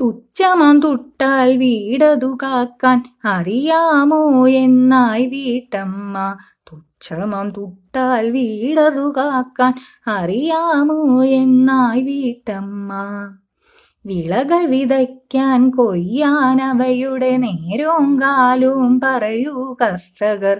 [0.00, 6.36] തുച്ഛമാം തുട്ടാൽ വീടതു കാക്കാൻ അറിയാമോ എന്നായി വീട്ടമ്മ.
[6.72, 9.74] തുച്ഛമാം തുട്ടാൽ വീടതു കാക്കാൻ
[10.06, 12.92] അറിയാമോ എന്നായി വീട്ടമ്മ.
[14.08, 20.58] വിളകൾ വിതയ്ക്കാൻ കൊയ്യാൻ അവയുടെ നേരവും കാലവും പറയൂ കർഷകർ.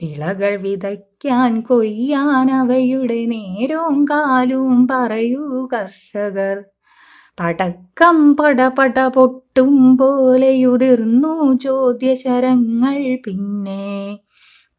[0.00, 5.44] വിളകൾ വിതയ്ക്കാൻ കൊയ്യാൻ അവയുടെ നേരവും കാലവും പറയൂ
[5.74, 6.56] കർഷകർ.
[7.38, 11.32] പടക്കം പടപട പൊട്ടും പോലെയുതിർന്നു
[11.64, 13.84] ചോദ്യശരങ്ങൾ പിന്നെ.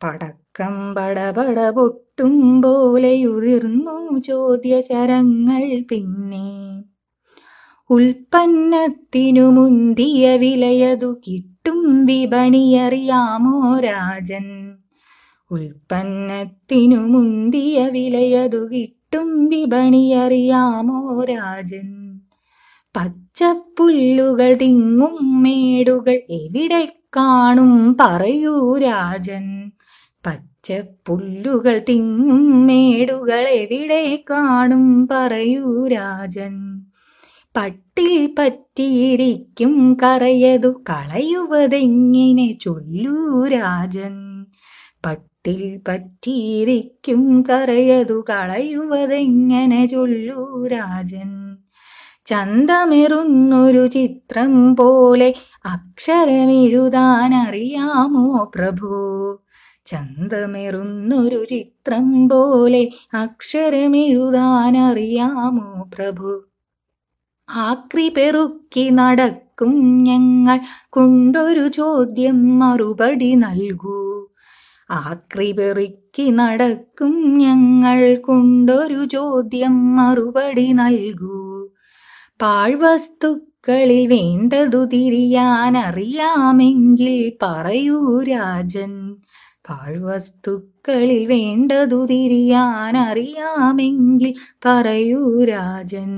[0.02, 6.48] പടക്കം പടപട പൊട്ടും പോലെയുതിർന്നു ചോദ്യശരങ്ങൾ പിന്നെ.
[7.92, 14.78] ഉൽപ്പന്നത്തിനു മുന്തിയ വിലയതു കിട്ടും വിപണിയറിയാമോ രാജൻ?
[15.52, 22.20] ഉൽപ്പന്നത്തിനു മുന്തിയ വിലയതു കിട്ടും വിപണിയറിയാമോ രാജൻ?
[22.98, 29.72] പച്ചപ്പുല്ലുകൾ തിങ്ങും മേടുകൾ എവിടെ കാണും പറയൂ രാജൻ.
[30.28, 36.69] പച്ചപ്പുല്ലുകൾ തിങ്ങും മേടുകൾ എവിടെ കാണും പറയൂ രാജൻ.
[37.58, 44.44] പട്ടിൽ പറ്റിയിരിക്കും കറയതു കളയുവതെങ്ങിനെ ചൊല്ലൂ രാജൻ.
[45.06, 51.58] പട്ടിൽ പറ്റിയിരിക്കും കറയതു കളയുവതെങ്ങനെ ചൊല്ലൂ രാജൻ.
[52.26, 55.34] ചന്തമെറുന്നൊരു ചിത്രം പോലെ
[55.66, 58.92] അക്ഷരമെഴുതാൻ അറിയാമോ പ്രഭു?
[59.86, 66.49] ചന്തമെറുന്നൊരു ചിത്രം പോലെ അക്ഷരമെഴുതാൻ അറിയാമോ പ്രഭു?
[67.50, 74.00] ആക്രി പെറുക്കി നടക്കും ഞങ്ങൾ കൊണ്ടൊരു ചോദ്യം മറുപടി നൽകൂ.
[74.90, 81.40] ആക്രി പെറുക്കി നടക്കും ഞങ്ങൾ കൊണ്ടൊരു ചോദ്യം മറുപടി നൽകൂ.
[82.42, 89.18] പാഴ്വസ്തുക്കളിൽ വേണ്ടതു തിരിയാൻ അറിയാമെങ്കിൽ പറയൂ രാജൻ.
[89.70, 94.34] പാഴ്വസ്തുക്കളിൽ വേണ്ടതു തിരിയാൻ അറിയാമെങ്കിൽ
[94.66, 96.12] പറയൂ രാജൻ.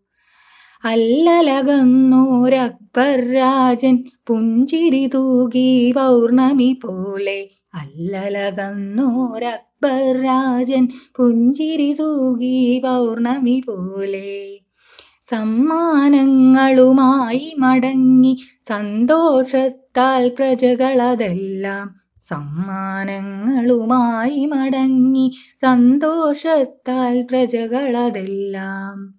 [0.85, 7.49] അല്ലലകന്നോരക്ബർ രാജൻ പുഞ്ചിരി തൂകി പൗർണമി പോലെ.
[7.75, 14.59] അല്ലലകന്നോരക്ബർ രാജൻ പുഞ്ചിരി തൂകി പൗർണമി പോലെ.
[15.23, 18.37] സമ്മാനങ്ങളുമായി മടങ്ങി
[18.69, 29.18] സന്തോഷത്താൽ പ്രജകളതെല്ലാം സമ്മാനങ്ങളുമായി മടങ്ങി സന്തോഷത്താൽ പ്രജകളതെല്ലാം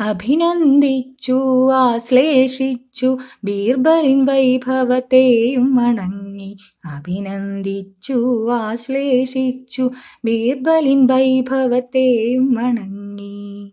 [0.00, 6.56] അഭിനന്ദിച്ചു ആശ്ലേഷിച്ചു ബീർബലിൻ വൈഭവത്തെയും വണങ്ങി.
[6.86, 9.90] അഭിനന്ദിച്ചു ആശ്ലേഷിച്ചു
[10.24, 13.72] ബീർബലിൻ വൈഭവത്തെയും വണങ്ങി.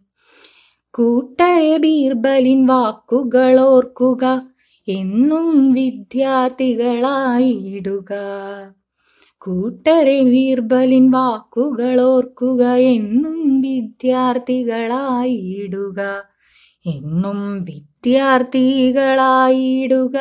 [0.93, 4.47] കൂട്ടരെ ബീർബലിൻ വാക്കുകളോർക്കുക
[4.88, 8.13] എന്നും വിദ്യാർത്ഥികളായിടുക
[9.47, 16.25] കൂട്ടരെ വീർബലിൻ വാക്കുകളോർക്കുക എന്നും വിദ്യാർത്ഥികളായിടുക
[16.85, 20.17] എന്നും വിദ്യാർത്ഥികളായിടുക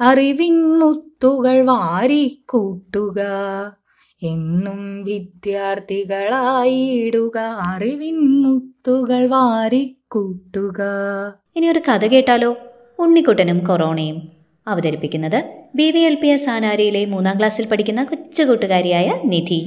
[0.00, 3.20] അറിവിൻ മുത്തുകൾ വാരിക്കൂട്ടുക
[4.22, 10.82] എന്നും വിദ്യാർത്ഥികളായിടുക അറിവിൻ മുത്തുകൾ വാരിക്കൂട്ടുക.
[11.56, 12.56] ഇനി ഒരു കഥ കേട്ടാലോ?
[12.98, 14.22] ഉണ്ണിക്കുട്ടനും കൊറോണയും
[14.66, 19.58] അവതരിപ്പിക്കുന്നത് B V L P S ആനാരിയിലെ മൂന്നാം ക്ലാസ്സിൽ പഠിക്കുന്ന കൊച്ചു കൂട്ടുകാരിയായ നിധി.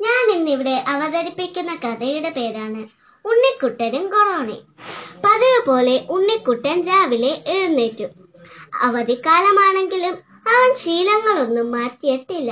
[0.00, 2.80] ഞാൻ ഇന്നിവിടെ അവതരിപ്പിക്കുന്ന കഥയുടെ പേരാണ്
[3.24, 4.64] ഉണ്ണിക്കുട്ടനും കൊറോണയും
[5.24, 8.04] പതിവ് പോലെ ഉണ്ണിക്കുട്ടൻ രാവിലെ എഴുന്നേറ്റു.
[8.82, 10.16] അവധിക്കാലമാണെങ്കിലും
[10.54, 12.50] അവൻ ശീലങ്ങളൊന്നും മാറ്റിയിട്ടില്ല.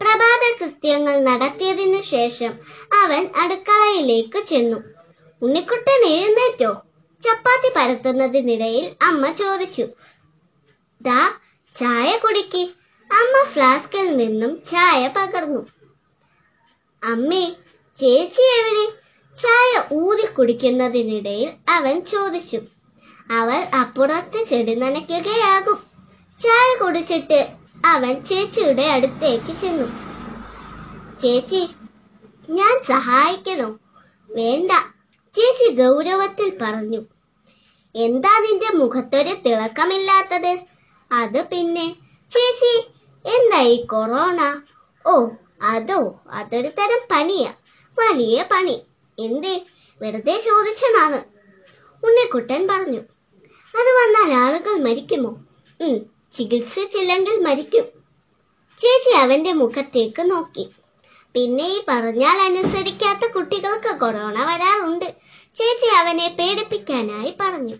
[0.00, 2.52] പ്രഭാത കൃത്യങ്ങൾ നടത്തിയതിനു ശേഷം
[3.02, 4.78] അവൻ അടുക്കളയിലേക്ക് ചെന്നു.
[5.42, 6.72] ഉണ്ണിക്കുട്ടൻ എഴുന്നേറ്റോ?
[7.22, 9.86] ചപ്പാത്തി പരത്തുന്നതിനിടയിൽ അമ്മ ചോദിച്ചു.
[11.02, 11.20] ദാ
[11.78, 12.62] ചായ കുടിക്ക്.
[13.10, 15.66] അമ്മ ഫ്ലാസ്കിൽ നിന്നും ചായ പകർന്നു.
[17.02, 17.52] അമ്മേ
[17.98, 18.86] ചേച്ചി എവിടെ?
[19.42, 22.60] ചായ ഊതി കുടിക്കുന്നതിനിടയിൽ അവൻ ചോദിച്ചു.
[23.30, 25.78] അവൾ അപ്പുറത്ത് ചെടി നനയ്ക്കുകയാകും.
[26.40, 27.48] ചായ കുടിച്ചിട്ട്
[27.84, 29.86] അവൻ ചേച്ചിയുടെ അടുത്തേക്ക് ചെന്നു.
[31.20, 31.68] ചേച്ചി
[32.50, 33.78] ഞാൻ സഹായിക്കണോ?
[34.30, 34.70] വേണ്ട
[35.34, 37.02] ചേച്ചി ഗൗരവത്തിൽ പറഞ്ഞു.
[37.94, 40.69] എന്താ നിന്റെ മുഖത്തൊരു തിളക്കമില്ലാത്തത്?
[41.12, 41.96] അത് പിന്നെ.
[42.30, 42.74] ചേച്ചി
[43.24, 44.62] എന്തായി കൊറോണ?
[45.06, 45.28] ഓ
[45.62, 47.52] അതോ അതൊരു തരം പനിയാ.
[47.98, 48.82] വലിയ പണി
[49.18, 49.66] എന്തേ?
[50.00, 51.20] വെറുതെ ചോദിച്ചതാണ്.
[52.02, 53.00] ഉണ്ണിക്കുട്ടൻ പറഞ്ഞു.
[53.74, 55.32] അത് വന്നാൽ ആളുകൾ മരിക്കുമോ?
[55.80, 55.96] ഉം
[56.32, 57.84] ചികിത്സിച്ചില്ലെങ്കിൽ മരിക്കും.
[58.80, 60.70] ചേച്ചി അവന്റെ മുഖത്തേക്ക് നോക്കി.
[61.34, 65.16] പിന്നെ ഈ പറഞ്ഞാൽ അനുസരിക്കാത്ത കുട്ടികൾക്ക് കൊറോണ വരാറുണ്ട്.
[65.56, 67.76] ചേച്ചി അവനെ പേടിപ്പിക്കാനായി പറഞ്ഞു.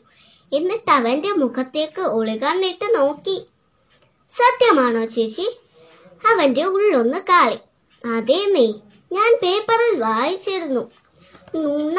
[0.53, 3.47] എന്നിട്ട് അവന്റെ മുഖത്തേക്ക് ഒളികണ്ണിട്ട് നോക്കി.
[4.37, 5.61] സത്യമാണോ ചേച്ചി?
[6.33, 7.59] അവന്റെ ഉള്ളൊന്ന് കാളി.
[8.07, 8.73] അതേ നീ
[9.13, 10.91] ഞാൻ പേപ്പറിൽ വായിച്ചിരുന്നു.
[11.55, 11.99] നുണ.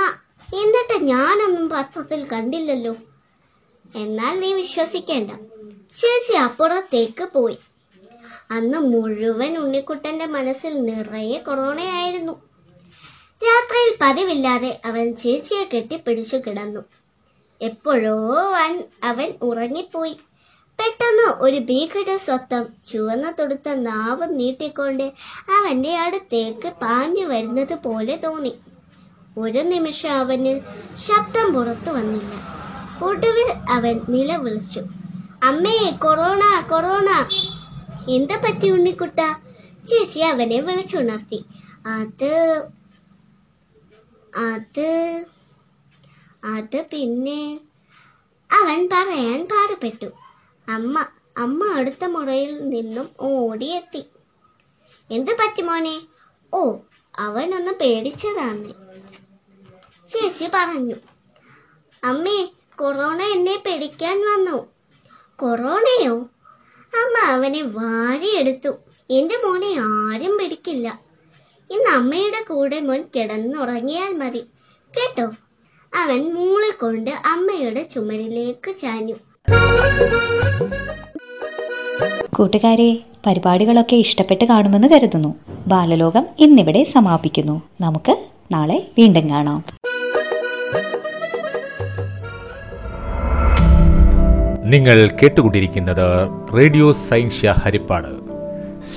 [0.55, 2.95] എന്നിട്ട് ഞാനൊന്നും പത്രത്തിൽ കണ്ടില്ലല്ലോ.
[3.95, 5.31] എന്നാൽ നീ വിശ്വസിക്കേണ്ട.
[5.97, 7.57] ചേച്ചി അപ്പുറത്തേക്ക് പോയി.
[8.51, 12.33] അന്ന് മുഴുവൻ ഉണ്ണിക്കുട്ടന്റെ മനസ്സിൽ നിറയെ കൊറോണയായിരുന്നു.
[13.41, 17.00] രാത്രിയിൽ പതിവില്ലാതെ അവൻ ചേച്ചിയെ കെട്ടിപ്പിടിച്ചു കിടന്നു.
[17.61, 18.15] എപ്പോഴോ
[19.03, 20.15] അവൻ ഉറങ്ങിപ്പോയി.
[20.79, 25.03] പെട്ടെന്ന് ഒരു ഭീകര സ്വത്തം ചുവന്ന തൊടുത്ത നാവ് നീട്ടിക്കൊണ്ട്
[25.57, 28.53] അവന്റെ അടുത്തേക്ക് പാഞ്ഞു വരുന്നത് പോലെ തോന്നി.
[29.37, 30.53] ഒരു നിമിഷം അവന്
[30.97, 32.33] ശബ്ദം പുറത്തു വന്നില്ല.
[33.03, 34.81] ഒടുവിൽ അവൻ നിലവിളിച്ചു.
[35.43, 37.09] അമ്മേ കൊറോണ കൊറോണ.
[38.09, 39.19] എന്താ പറ്റി ഉണ്ണിക്കുട്ട?
[39.87, 41.39] ചേച്ചി അവനെ വിളിച്ചുണർത്തി.
[41.87, 42.33] അത്
[44.49, 44.89] അത്
[46.43, 47.59] അത് പിന്നെ
[48.61, 50.05] അവൻ പറയാൻ പാടുപെട്ടു.
[50.69, 51.05] അമ്മ
[51.37, 54.05] അമ്മ അടുത്ത മുറിയിൽ നിന്നും ഓടിയെത്തി.
[55.09, 56.01] എന്ത് പറ്റി മോനെ?
[56.53, 56.75] ഓ
[57.19, 58.69] ഒന്ന് പേടിച്ചതാന്ന്
[60.09, 60.95] ചേച്ചി പറഞ്ഞു.
[62.03, 64.73] അമ്മേ കൊറോണ എന്നെ പേടിക്കാൻ വന്നു.
[65.35, 66.29] കൊറോണയോ?
[66.93, 68.69] അമ്മ അവനെ വാരിയെടുത്തു.
[69.09, 70.99] എന്റെ മോനെ ആരും പിടിക്കില്ല.
[71.69, 74.39] ഇന്ന് അമ്മയുടെ കൂടെ മോൻ കിടന്നുറങ്ങിയാൽ മതി.
[74.97, 75.31] കേട്ടോ?
[75.97, 79.13] അവൻ മൂളിക്കൊണ്ട് അമ്മയുടെ ചുമരിലേക്ക് ചാഞ്ഞു.
[82.35, 85.35] കൂട്ടുകാരെ പരിപാടികളൊക്കെ ഇഷ്ടപ്പെട്ട് കാണുമെന്ന് കരുതുന്നു.
[85.67, 87.61] ബാലലോകം ഇന്നിവിടെ സമാപിക്കുന്നു.
[87.81, 88.17] നമുക്ക്
[88.51, 89.63] നാളെ വീണ്ടും കാണാം.
[94.65, 98.21] നിങ്ങൾ കേട്ടുകൊണ്ടിരിക്കുന്നത് റേഡിയോ സൈൻഷ്യ ഹരിപ്പാട്.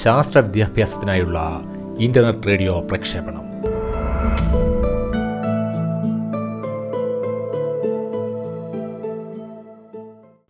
[0.04, 1.60] ശാസ്ത്ര വിദ്യാഭ്യാസത്തിനായുള്ള
[1.98, 3.44] ഇന്റർനെറ്റ് റേഡിയോ പ്രക്ഷേപണം.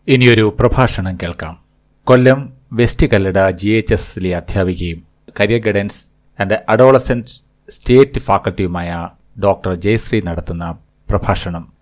[0.09, 1.61] ഇനിയൊരു പ്രഭാഷണം കേൾക്കാം.
[2.05, 5.03] Kollam west Kallada G H S എസിലെ അധ്യാപികയും
[5.41, 6.07] career guidance
[6.41, 7.27] and adolescent
[7.71, 9.09] state ഫാക്കൽറ്റിയുമായ
[9.43, 10.79] doctor Jayashree നടത്തുന്ന
[11.11, 11.73] പ്രഭാഷണം.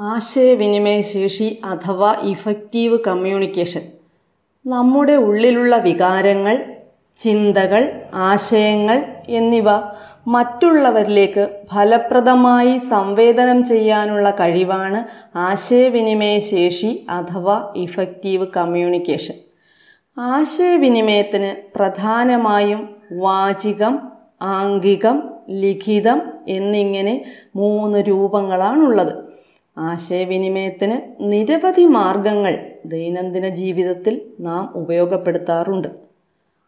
[0.00, 3.82] ആശയവിനിമയ ശേഷി അഥവാ ഇഫക്റ്റീവ് കമ്മ്യൂണിക്കേഷൻ
[4.66, 6.64] നമ്മുടെ ഉള്ളിലുള്ള വികാരങ്ങൾ
[7.18, 9.64] ചിന്തകൾ ആശയങ്ങൾ എന്നിവ
[10.28, 15.00] മറ്റുള്ളവരിലേക്ക് ഫലപ്രദമായി സംവേദനം ചെയ്യാനുള്ള കഴിവാണ്
[15.36, 19.34] ആശയവിനിമയ ശേഷി അഥവാ ഇഫക്റ്റീവ് കമ്മ്യൂണിക്കേഷൻ.
[20.18, 24.08] ആശയവിനിമയത്തിന് പ്രധാനമായും വാചികം
[24.42, 27.24] ആംഗികം ലിഖിതം എന്നിങ്ങനെ
[27.56, 29.14] മൂന്ന് രൂപങ്ങളാണുള്ളത്.
[29.78, 32.54] ആശയവിനിമയത്തിന് നിരവധി മാർഗങ്ങൾ
[32.86, 35.88] ദൈനംദിന ജീവിതത്തിൽ നാം ഉപയോഗപ്പെടുത്താറുണ്ട്.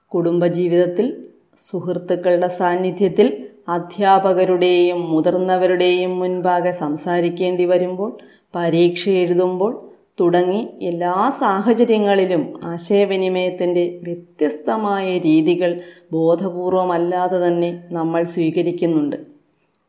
[0.09, 1.25] കുടുംബജീവിതത്തിൽ
[1.71, 8.19] സുഹൃത്തുക്കളുടെ സാന്നിധ്യത്തിൽ അധ്യാപകരുടെയും മുതിർന്നവരുടെയും മുൻപാകെ സംസാരിക്കേണ്ടി വരുമ്പോൾ
[8.55, 9.91] പരീക്ഷ എഴുതുമ്പോൾ
[10.21, 15.81] തുടങ്ങി എല്ലാ സാഹചര്യങ്ങളിലും ആശയവിനിമയത്തിന്റെ വ്യത്യസ്തമായ രീതികൾ
[16.13, 19.17] ബോധപൂർവമല്ലാതെ തന്നെ നമ്മൾ സ്വീകരിക്കുന്നുണ്ട്.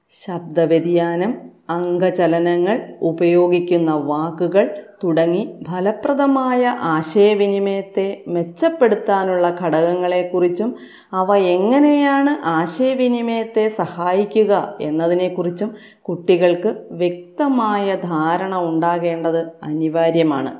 [0.09, 4.65] ശബ്ദവ്യതിയാനം അംഗചലനങ്ങൾ ഉപയോഗിക്കുന്ന വാക്കുകൾ
[5.03, 6.63] തുടങ്ങി ഫലപ്രദമായ
[6.95, 10.69] ആശയവിനിമയത്തെ മെച്ചപ്പെടുത്താനുള്ള ഘടകങ്ങളെക്കുറിച്ചും
[11.13, 20.53] അവ എങ്ങനെയാണ് ആശയവിനിമയത്തെ സഹായിക്കുക എന്നതിനെക്കുറിച്ചും കുട്ടികൾക്ക് വ്യക്തമായ ധാരണ ഉണ്ടാകേണ്ടത് അനിവാര്യമാണ്.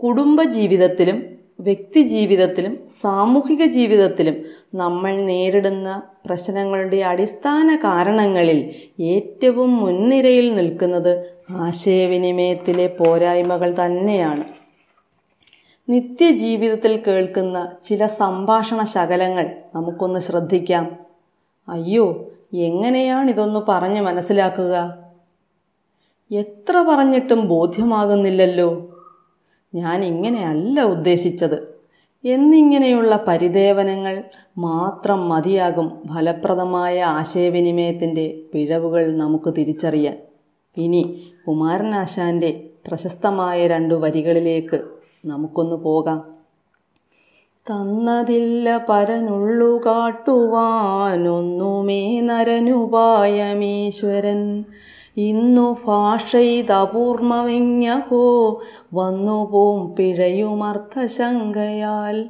[0.00, 1.18] കുടുംബജീവിതത്തിലും
[1.60, 4.34] വ്യക്തി ജീവിതത്തിലും സാമൂഹിക ജീവിതത്തിലും
[4.74, 14.44] നമ്മൾ നേരിടുന്ന പ്രശ്നങ്ങളുടെ അടിസ്ഥാന കാരണങ്ങളിൽ ഏറ്റവും മുൻനിരയിൽ നിൽക്കുന്നത് ആശയവിനിമയത്തിലെ പോരായ്മകൾ തന്നെയാണ്.
[15.88, 20.96] നിത്യജീവിതത്തിൽ കേൾക്കുന്ന ചില സംഭാഷണ ശകലങ്ങൾ നമുക്കൊന്ന് ശ്രദ്ധിക്കാം.
[21.68, 24.98] അയ്യോ എങ്ങനെയാണ് ഇതൊന്ന് പറഞ്ഞ് മനസ്സിലാക്കുക?
[26.32, 28.85] എത്ര പറഞ്ഞിട്ടും ബോധ്യമാകുന്നില്ലല്ലോ.
[29.74, 31.76] ഞാൻ ഇങ്ങനെയല്ല ഉദ്ദേശിച്ചത്.
[32.24, 34.24] എന്നിങ്ങനെയുള്ള പരിദേവനങ്ങൾ
[34.58, 40.18] മാത്രം മതിയാകും ഫലപ്രദമായ ആശയവിനിമയത്തിന്റെ പിഴവുകൾ നമുക്ക് തിരിച്ചറിയാൻ.
[40.76, 44.80] ഇനി കുമാരനാശാന്റെ പ്രശസ്തമായ രണ്ടു വരികളിലേക്ക്
[45.24, 46.36] നമുക്കൊന്ന് പോകാം.
[47.70, 54.64] തന്നതില്ല പരനുള്ളു കാട്ടുവാനൊന്നുമേ നരനുപായമീശ്വരൻ.
[55.16, 58.62] ഇന്നു ഭാഷയിതപൂർവമെങ്ങഹോ
[58.94, 62.28] വന്നുപോം പിഴയുമർത്ഥശങ്കയാൽ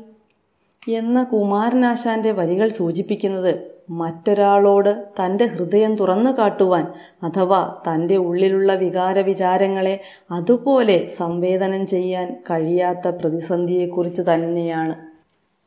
[0.89, 6.87] എന്ന കുമാരനാശാന്റെ വരികൾ സൂചിപ്പിക്കുന്നത് മറ്റൊരാളോട് തന്റെ ഹൃദയം തുറന്നു കാട്ടുവാൻ
[7.23, 14.95] അഥവാ തന്റെ ഉള്ളിലുള്ള വികാര വിചാരങ്ങളെ അതുപോലെ സംവേദനം ചെയ്യാൻ കഴിയാത്ത പ്രതിസന്ധിയെക്കുറിച്ച് തന്നെയാണ്.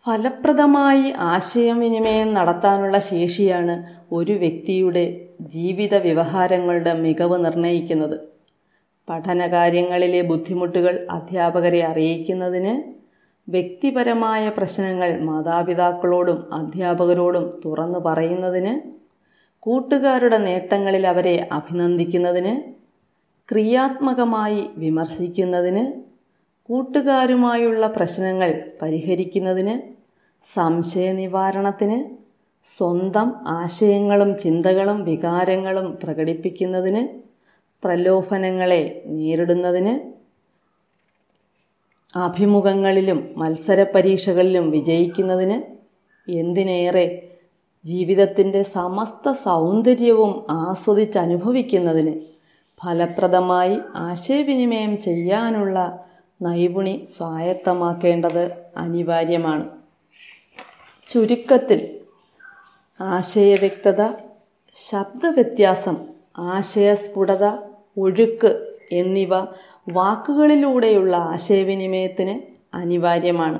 [0.08, 8.16] ഫലപ്രദമായി ആശയവിനിമയം നടത്താനുള്ള ശേഷിയാണ് ഒരു വ്യക്തിയുടെ ജീവിത വ്യവഹാരങ്ങളുടെ മികവ് നിർണയിക്കുന്നത്
[9.08, 12.74] പഠനകാര്യങ്ങളിലെ ബുദ്ധിമുട്ടുകൾ അധ്യാപകരെ അറിയിക്കുന്നതിന്
[13.48, 18.74] വ്യക്തിപരമായ പ്രശ്നങ്ങൾ മാതാപിതാക്കളോടും അധ്യാപകരോടും തുറന്നു പറയുന്നതിന്
[19.64, 22.54] കൂട്ടുകാരുടെ നേട്ടങ്ങളിൽ അവരെ അഭിനന്ദിക്കുന്നതിന്
[23.50, 25.84] ക്രിയാത്മകമായി വിമർശിക്കുന്നതിന്
[26.70, 28.50] കൂട്ടുകാരുമായുള്ള പ്രശ്നങ്ങൾ
[28.82, 29.76] പരിഹരിക്കുന്നതിന്
[30.46, 31.98] സംശയ നിവാരണത്തിന്
[32.68, 37.08] സ്വന്തം ആശയങ്ങളും ചിന്തകളും വികാരങ്ങളും പ്രകടിപ്പിക്കുന്നതിന്
[37.84, 40.00] പ്രലോഭനങ്ങളെ നേരിടുന്നതിന്
[42.18, 45.58] അഭിമുഖങ്ങളിലും മത്സര പരീക്ഷകളിലും വിജയിക്കുന്നതിന്
[46.28, 47.06] എന്തിനേറെ
[47.86, 52.14] ജീവിതത്തിന്റെ സമസ്ത സൗന്ദര്യവും ആസ്വദിച്ചനുഭവിക്കുന്നതിന്
[52.86, 56.08] ഫലപ്രദമായി ആശയവിനിമയം ചെയ്യാനുള്ള
[56.42, 59.66] നൈപുണി സ്വായത്തമാക്കേണ്ടത് അനിവാര്യമാണ്.
[61.10, 61.99] ചുരുക്കത്തിൽ
[63.00, 64.08] ആശയവ്യക്തത
[64.76, 65.98] ശബ്ദവ്യത്യാസം
[66.38, 67.58] ആശയസ്ഫുടത
[67.98, 69.40] ഒഴുക്ക് എന്നിവ
[69.90, 72.40] വാക്കുകളിലൂടെയുള്ള ആശയവിനിമയത്തിന്
[72.76, 73.60] അനിവാര്യമാണ്.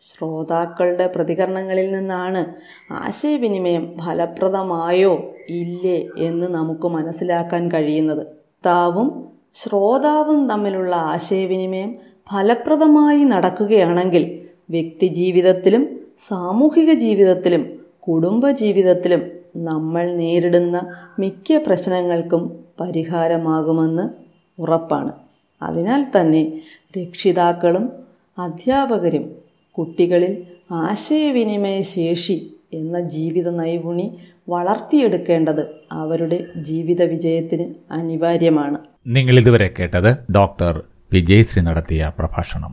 [0.00, 2.54] ശ്രോതാക്കളുടെ പ്രതികരണങ്ങളിൽ നിന്നാണ്
[2.92, 8.26] ആശയവിനിമയം ഫലപ്രദമായോ ഇല്ലേ എന്ന് നമുക്ക് മനസ്സിലാക്കാൻ കഴിയുന്നത്.
[8.66, 11.94] താവും ശ്രോതാവും തമ്മിലുള്ള ആശയവിനിമയം
[12.32, 19.22] ഫലപ്രദമായി നടക്കുകയാണെങ്കിൽ വ്യക്തിജീവിതത്തിലും സാമൂഹിക ജീവിതത്തിലും കുടുംബജീവിതത്തിലും
[19.56, 20.76] നമ്മൾ നേരിടുന്ന
[21.18, 22.42] മിക്ക പ്രശ്നങ്ങൾക്കും
[22.80, 24.06] പരിഹാരമാകുമെന്ന്
[24.58, 25.12] ഉറപ്പാണ്.
[25.62, 26.42] അതിനാൽ തന്നെ
[26.98, 27.84] രക്ഷിതാക്കളും
[28.38, 29.24] അധ്യാപകരും
[29.78, 30.32] കുട്ടികളിൽ
[30.72, 32.36] ആശയവിനിമയ ശേഷി
[32.74, 38.78] എന്ന ജീവിത നൈപുണി വളർത്തിയെടുക്കേണ്ടത് അവരുടെ ജീവിത വിജയത്തിന് അനിവാര്യമാണ്.
[39.06, 40.82] നിങ്ങൾ ഇതുവരെ കേട്ടത് ഡോക്ടർ
[41.12, 42.72] വിജയശ്രീ നടത്തിയ പ്രഭാഷണം.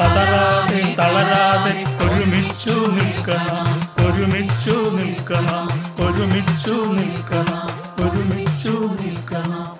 [0.00, 1.74] തളരാതെ നിൽക്കണം
[2.04, 3.68] ഒരുമിച്ചു നിൽക്കണം
[4.06, 5.66] ഒരുമിച്ചു നിൽക്കണം
[6.06, 7.68] ഒരുമിച്ചു നിൽക്കണം
[8.04, 9.79] ഒരുമിച്ചു നിൽക്കണം.